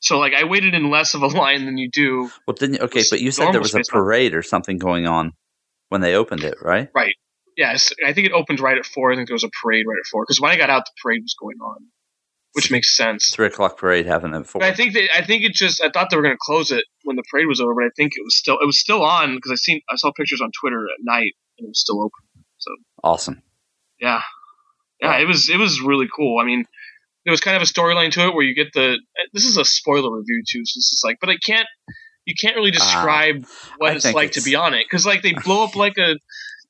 [0.00, 2.30] So like I waited in less of a line than you do.
[2.46, 2.80] well, didn't you?
[2.80, 5.32] Okay, but you said there was a parade or something going on
[5.90, 6.88] when they opened it, right?
[6.94, 7.14] Right.
[7.58, 9.12] Yes, I think it opened right at four.
[9.12, 10.92] I think there was a parade right at four because when I got out, the
[11.02, 11.76] parade was going on,
[12.52, 13.30] which makes sense.
[13.30, 14.60] Three o'clock parade happened at four.
[14.60, 16.70] But I think they, I think it just, I thought they were going to close
[16.70, 19.02] it when the parade was over, but I think it was still, it was still
[19.02, 22.00] on because I seen, I saw pictures on Twitter at night and it was still
[22.00, 22.44] open.
[22.58, 22.70] So
[23.02, 23.42] awesome.
[24.00, 24.22] Yeah,
[25.00, 26.38] yeah, it was, it was really cool.
[26.38, 26.64] I mean,
[27.24, 28.98] there was kind of a storyline to it where you get the,
[29.32, 31.66] this is a spoiler review too, so this is like, but I can't,
[32.24, 33.44] you can't really describe
[33.78, 35.96] what Ah, I it's like to be on it because like they blow up like
[35.98, 36.16] a,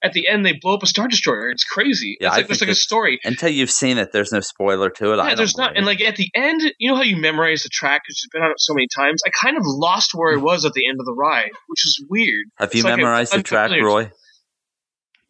[0.03, 1.49] at the end they blow up a star destroyer.
[1.49, 2.17] It's crazy.
[2.21, 3.19] Yeah, it's like there's like a story.
[3.25, 5.17] Until you've seen it, there's no spoiler to it.
[5.17, 8.03] Yeah, there's not, and like at the end, you know how you memorize the track
[8.05, 9.23] because you've been on it so many times.
[9.27, 12.05] I kind of lost where I was at the end of the ride, which is
[12.09, 12.47] weird.
[12.59, 14.11] have you it's like a memorized the track, Roy?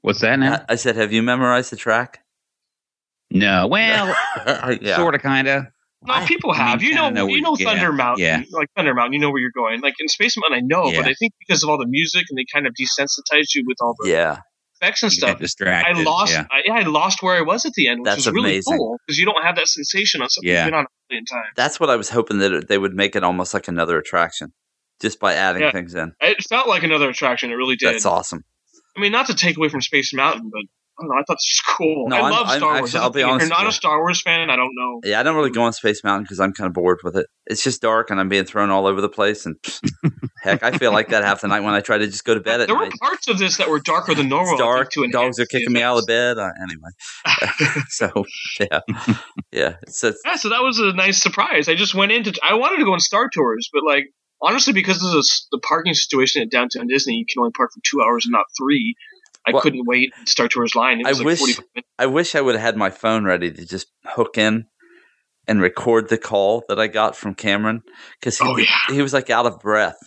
[0.06, 0.64] What's that now?
[0.68, 2.22] I I said, have you memorized the track?
[3.30, 3.66] no.
[3.66, 4.14] Well,
[4.80, 4.96] yeah.
[4.96, 5.64] sort of, kind of.
[6.06, 6.82] No, people I mean, have.
[6.84, 8.42] you know, kinda know you where- know yeah, Thunder Mountain, yeah.
[8.52, 9.14] like Thunder Mountain.
[9.14, 9.80] You know where you're going.
[9.80, 11.00] Like in Space Mountain, I know, Yeah.
[11.02, 13.78] but I think because of all the music and they kind of desensitize you with
[13.80, 14.38] all the Yeah,
[14.80, 15.38] effects and You stuff.
[15.40, 15.96] distracted.
[15.96, 16.32] I lost.
[16.34, 16.44] Yeah.
[16.52, 18.76] I, I lost where I was at the end, which That's was really amazing.
[18.78, 20.66] cool because you don't have that sensation on something Yeah.
[20.66, 21.46] you've been on a million times.
[21.56, 24.52] that's what I was hoping that it, they would make it almost like another attraction,
[25.02, 25.72] just by adding Yeah.
[25.72, 26.12] things in.
[26.20, 27.50] It felt like another attraction.
[27.50, 27.92] It really did.
[27.94, 28.44] That's awesome.
[28.96, 30.62] I mean, not to take away from Space Mountain, but
[30.98, 31.16] I don't know.
[31.16, 32.08] I thought this was cool.
[32.08, 32.78] No, I I'm- love I'm Star Wars.
[32.78, 33.28] actually- That's I'll be thing.
[33.30, 33.76] honest If you're not with a.
[33.76, 35.00] Star Wars fan, I don't know.
[35.04, 37.26] Yeah, I don't really go on Space Mountain because I'm kind of bored with it.
[37.46, 39.44] It's just dark and I'm being thrown all over the place.
[39.44, 39.56] And
[40.42, 42.40] Heck, I feel like that half the night when I try to just go to
[42.40, 44.54] bed at There were parts of this that were darker than normal.
[44.54, 44.90] It's I think, dark.
[44.92, 46.38] to Dogs are kicking me out of bed.
[46.38, 46.90] Uh, anyway,
[47.88, 48.24] so
[48.60, 48.80] yeah,
[49.52, 49.76] yeah.
[49.82, 51.68] It's, it's Yeah, so that was a nice surprise.
[51.68, 52.32] I just went into.
[52.42, 54.04] I wanted to go on Star Tours, but like
[54.42, 57.80] honestly, because of the, the parking situation at Downtown Disney, you can only park for
[57.84, 58.94] two hours and not three.
[59.46, 61.00] I Well- couldn't wait in Star Tours line.
[61.00, 61.60] It I like wish-
[61.98, 64.66] I wish I would have had my phone ready to just hook in
[65.48, 67.82] and record the call that I got from Cameron
[68.20, 68.66] because he, Oh, yeah.
[68.88, 69.98] he was like out of breath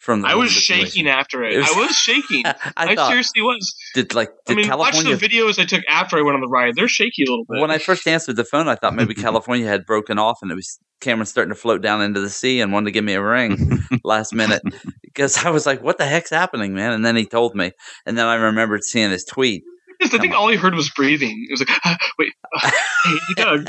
[0.00, 0.86] from the I was situation.
[0.86, 1.54] shaking after it.
[1.54, 2.42] It was- I was shaking.
[2.46, 3.74] I, I, thought seriously was.
[3.94, 6.48] did like I mean, California watch the videos I took after I went on the
[6.48, 6.74] ride.
[6.74, 7.60] They're shaky a little bit.
[7.60, 10.54] when I first answered the phone I thought maybe California had broken off and it
[10.56, 13.22] was Cameron starting to float down into the sea and wanted to give me a
[13.22, 14.62] ring last minute
[15.02, 17.72] because I was like what the heck's happening man and then he told me
[18.06, 19.62] and then I remembered seeing his tweet
[19.98, 21.46] Because I think all he heard was breathing.
[21.48, 22.70] It was like, "Ah, wait, uh,
[23.04, 23.64] hey, Doug,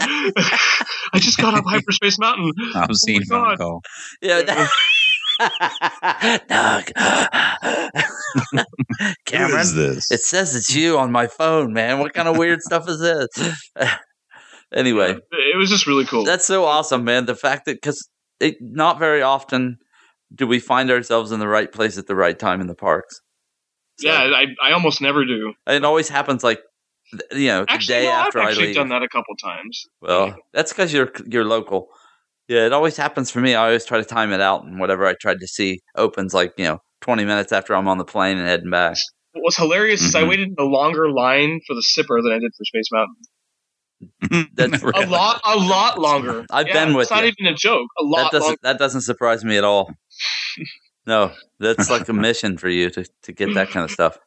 [1.14, 2.52] I just got up Hyperspace Mountain.
[2.76, 3.82] I'm seeing Oh my phone call.
[4.22, 4.68] yeah Doug
[8.52, 8.64] Who
[9.26, 10.12] Cameron is this?
[10.12, 12.00] It says it's you on my phone, man.
[12.00, 13.28] What kind of weird stuff is this?
[14.74, 16.24] anyway, It was just really cool.
[16.24, 17.26] that's so awesome, man.
[17.26, 18.08] The fact that because
[18.60, 19.78] not very often
[20.34, 23.20] do we find ourselves in the right place at the right time in the parks.
[24.00, 25.54] So, yeah, I, I almost never do.
[25.68, 26.62] it always happens like
[27.32, 29.86] you know the day no, after I've I actually done that a couple times.
[30.02, 31.90] Well, that's because you're you're local.
[32.52, 33.56] Yeah, it always happens for me.
[33.56, 36.52] I always try to time it out, and whatever I tried to see opens like
[36.58, 38.98] you know twenty minutes after I'm on the plane and heading back.
[39.32, 40.28] What was hilarious is I Mhm.
[40.30, 44.50] waited in a longer line for the Sipper than I did for Space Mountain.
[44.56, 46.46] That's- A lot, a lot longer.
[46.52, 47.32] I've Yeah, been with It's not you.
[47.40, 47.88] even a joke.
[47.98, 48.60] A that lot doesn't longer.
[48.64, 49.90] that doesn't surprise me at all.
[51.08, 54.20] No, that's like a mission for you to, to get that kind of stuff.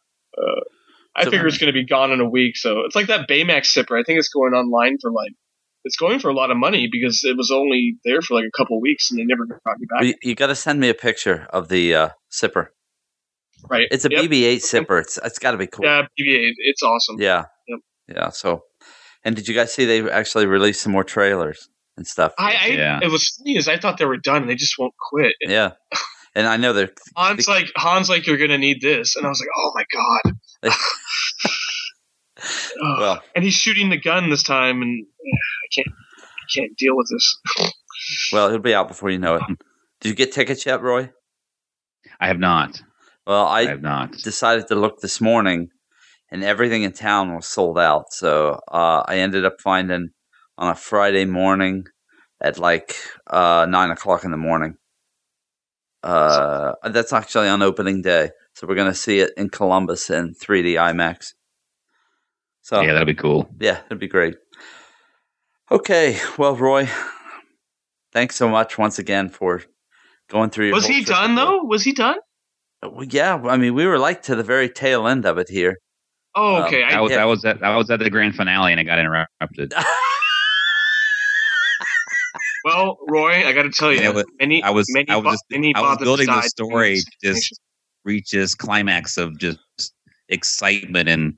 [1.17, 2.57] I So- figure it's going to be gone in a week.
[2.57, 3.97] So it's like that Baymax Sipper.
[3.99, 5.31] I think it's going online for like,
[5.85, 8.57] it's going for a lot of money because it was only there for like a
[8.57, 10.05] couple weeks and they never got me back.
[10.05, 12.69] You, you got to send me a picture of the uh, sipper.
[13.69, 13.87] right.
[13.91, 14.25] It's a Yep.
[14.25, 15.01] BB-8 sipper.
[15.01, 15.85] It's it's got to be cool.
[15.85, 16.53] Yeah, BB-8.
[16.59, 17.21] It's awesome.
[17.21, 17.79] yeah, Yep.
[18.09, 18.29] yeah.
[18.31, 18.65] So,
[19.25, 22.33] and did you guys see they actually released some more trailers and stuff?
[22.39, 23.01] I, I Yeah.
[23.03, 25.35] it was funny is I thought they were done and they just won't quit.
[25.47, 25.73] Yeah,
[26.35, 29.41] and I know they're Han's like Han's like you're gonna need this, and I was
[29.41, 30.73] like, oh my god.
[32.83, 32.99] Ugh.
[32.99, 33.23] well.
[33.35, 37.73] and he's shooting the gun this time, and I can't I can't deal with this.
[38.33, 39.43] Well, it'll be out before you know it.
[40.01, 41.11] Did you get tickets yet, Roy?
[42.21, 42.81] I have not.
[43.27, 44.13] Well, I I have not.
[44.19, 45.71] decided to look this morning,
[46.31, 48.13] and everything in town was sold out.
[48.13, 50.11] So uh, I ended up finding
[50.59, 51.85] on a Friday morning
[52.41, 52.95] at like
[53.27, 54.77] uh, nine o'clock in the morning.
[56.03, 60.75] Uh, that's actually on opening day, so we're gonna see it in Columbus in 3D
[60.75, 61.33] IMAX.
[62.65, 63.47] So Yeah, that'll be cool.
[63.61, 64.37] yeah, it'd be great.
[65.71, 66.89] Okay, well, Roy,
[68.13, 69.63] thanks so much once again for
[70.31, 70.67] going through.
[70.69, 71.63] Your Was whole he done with though?
[71.65, 72.17] Was he done?
[72.83, 75.77] Well, yeah, I mean, we were like to the very tail end of it here.
[76.35, 76.83] Oh, Um, okay.
[76.85, 77.23] I I, was yeah.
[77.23, 79.75] I was at I was at the grand finale and I got interrupted.
[82.65, 85.35] well, Roy, I got to tell you, Yeah, but many, I was- many, I was
[85.35, 87.61] just- many I was building the story just-
[88.05, 89.59] reaches climax of just
[90.31, 91.35] excitement and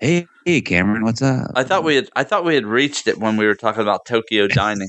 [0.00, 1.50] hey hey Cameron, what's up?
[1.54, 4.04] I thought we had I thought we had reached it when we were talking about
[4.06, 4.88] Tokyo dining.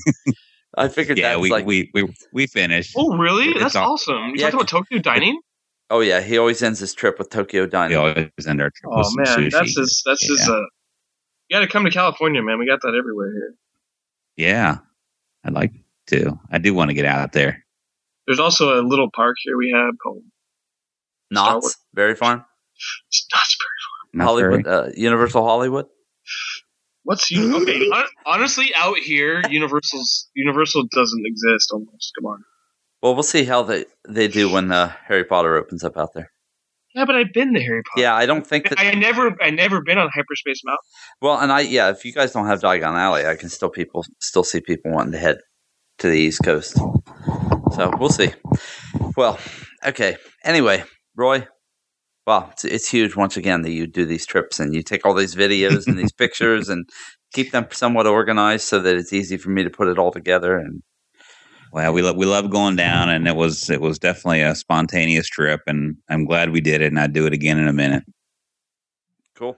[0.77, 2.93] I figured yeah that's we, like we we we finished.
[2.97, 3.45] Oh, really?
[3.49, 4.29] It's That's all- awesome.
[4.29, 5.39] You Yeah, talking about Tokyo dining?
[5.89, 7.97] oh yeah, he always ends his trip with Tokyo We dining.
[7.97, 9.51] always end our trip Oh with some man, sushi.
[9.51, 10.03] that's his.
[10.05, 10.45] That's his.
[10.47, 10.53] Yeah.
[10.53, 10.61] Uh,
[11.49, 12.59] you got to come to California, man.
[12.59, 13.53] We got that everywhere here.
[14.35, 14.77] Yeah,
[15.45, 15.71] I'd like
[16.07, 16.37] to.
[16.51, 17.63] I do want to get out there.
[18.27, 20.21] There's also a little park here we have called
[21.31, 22.43] Knott's Berry Farm,
[23.07, 23.57] It's Knott's
[24.13, 25.85] Not Hollywood, uh, Universal Hollywood.
[27.03, 27.61] What's you?
[27.61, 27.89] Okay,
[28.25, 32.11] honestly, out here, Universal's Universal doesn't exist almost.
[32.17, 32.43] Come on.
[33.01, 36.31] Well, we'll see how they they do when uh, Harry Potter opens up out there.
[36.95, 38.01] Yeah, but I've been to Harry Potter.
[38.01, 38.79] Yeah, I don't think that.
[38.79, 40.79] I never, I never been on Hyperspace Mountain.
[41.21, 44.03] Well, and I yeah, if you guys don't have Diagon Alley, I can still people
[44.19, 45.37] still see people wanting to head
[45.99, 46.77] to the East Coast.
[47.73, 48.31] So we'll see.
[49.15, 49.37] Well,
[49.85, 50.17] okay.
[50.43, 50.83] Anyway,
[51.15, 51.47] Roy,
[52.27, 55.13] wow, it's, it's huge once again that you do these trips and you take all
[55.13, 56.87] these videos and these pictures and
[57.33, 60.57] keep them somewhat organized so that it's easy for me to put it all together.
[60.57, 60.83] And
[61.71, 65.27] Well, we love we love going down, and it was it was definitely a spontaneous
[65.27, 68.03] trip, and I'm glad we did it, and I'd do it again in a minute.
[69.35, 69.57] cool.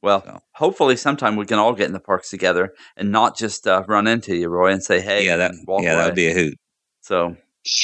[0.00, 0.38] Well, So.
[0.52, 4.06] hopefully sometime we can all get in the parks together and not just uh, run
[4.06, 6.54] into you, Roy, and say, "Hey," yeah, that yeah, that'd be a hoot.
[7.00, 7.36] so.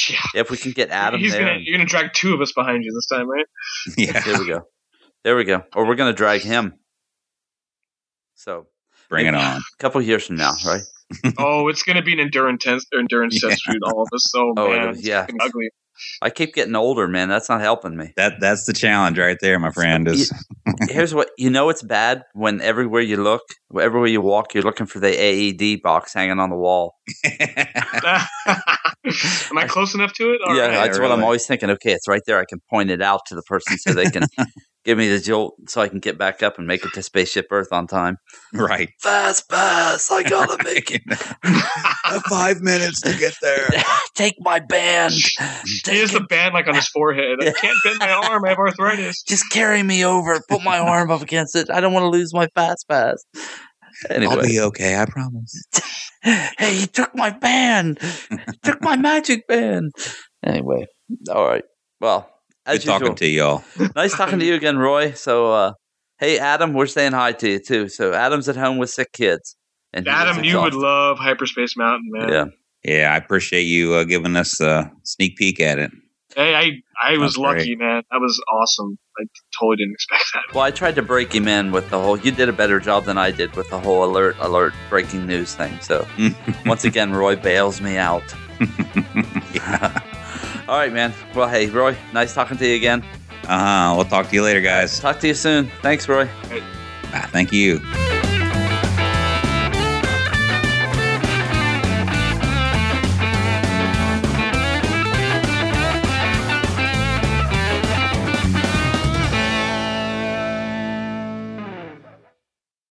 [0.09, 0.19] Yeah.
[0.41, 2.83] If we can get Adam He's there, gonna, you're gonna drag two of us behind
[2.83, 3.45] you this time, right?
[3.97, 4.61] yeah, There we go.
[5.23, 5.63] There we go.
[5.75, 6.73] Or we're going to drag him.
[8.35, 8.67] So,
[9.09, 9.57] bring it on.
[9.57, 10.81] a couple years from now, right?
[11.37, 13.49] oh, it's gonna be an endurance test, endurance Yeah.
[13.49, 14.23] test shoot, all of us.
[14.31, 15.25] So Oh, oh man, yeah.
[15.29, 15.69] it's ugly.
[16.21, 17.29] I keep getting older, man.
[17.29, 18.13] That's not helping me.
[18.17, 20.07] That that's the challenge right there, my friend.
[20.07, 20.31] Is
[20.89, 23.41] Here's what you know it's bad when everywhere you look,
[23.79, 26.95] everywhere you walk, you're looking for the AED box hanging on the wall.
[29.51, 30.41] Am I close enough to it?
[30.45, 30.85] All yeah, right.
[30.85, 31.69] that's what I'm always thinking.
[31.69, 32.39] Okay, it's right there.
[32.39, 34.23] I can point it out to the person so they can
[34.85, 37.47] give me the jolt so I can get back up and make it to Spaceship
[37.51, 38.17] Earth on time.
[38.53, 38.89] right.
[39.01, 40.11] Fast pass.
[40.11, 41.01] I gotta make it.
[42.29, 43.71] Five minutes to get there.
[44.15, 45.13] Take my band.
[45.13, 47.39] He Take has the band like on his forehead.
[47.41, 48.45] I can't bend my arm.
[48.45, 49.23] I have arthritis.
[49.27, 50.39] Just carry me over.
[50.47, 51.69] Put my arm up against it.
[51.69, 53.23] I don't want to lose my fast pass.
[54.09, 54.97] I'll be okay.
[54.97, 55.63] I promise.
[56.21, 57.99] hey, you took my band.
[58.29, 59.91] You took my magic band.
[60.43, 60.85] Anyway,
[61.29, 61.63] all right.
[62.01, 62.29] Well,
[62.65, 63.63] as Good talking usual, to y'all.
[63.95, 65.11] nice talking to you again, Roy.
[65.11, 65.73] So, uh,
[66.19, 67.89] hey, Adam, we're saying hi to you too.
[67.89, 69.55] So, Adam's at home with sick kids.
[69.93, 72.29] And Adam, you would love Hyperspace Mountain, man.
[72.29, 72.45] Yeah.
[72.83, 75.91] Yeah, I appreciate you uh, giving us a sneak peek at it.
[76.35, 78.03] Hey, I I was That's lucky, man.
[78.11, 78.99] That was awesome.
[79.19, 79.23] I
[79.57, 80.43] totally didn't expect that.
[80.53, 82.17] Well, I tried to break him in with the whole.
[82.17, 85.55] You did a better job than I did with the whole alert, alert, breaking news
[85.55, 85.79] thing.
[85.79, 86.05] So,
[86.65, 88.23] once again, Roy bails me out.
[90.67, 91.13] All right, man.
[91.35, 93.03] Well, hey, Roy, nice talking to you again.
[93.47, 93.59] Uh
[93.89, 93.93] huh.
[93.95, 94.99] We'll talk to you later, guys.
[94.99, 95.69] Talk to you soon.
[95.81, 96.27] Thanks, Roy.
[97.13, 97.79] Ah, thank you.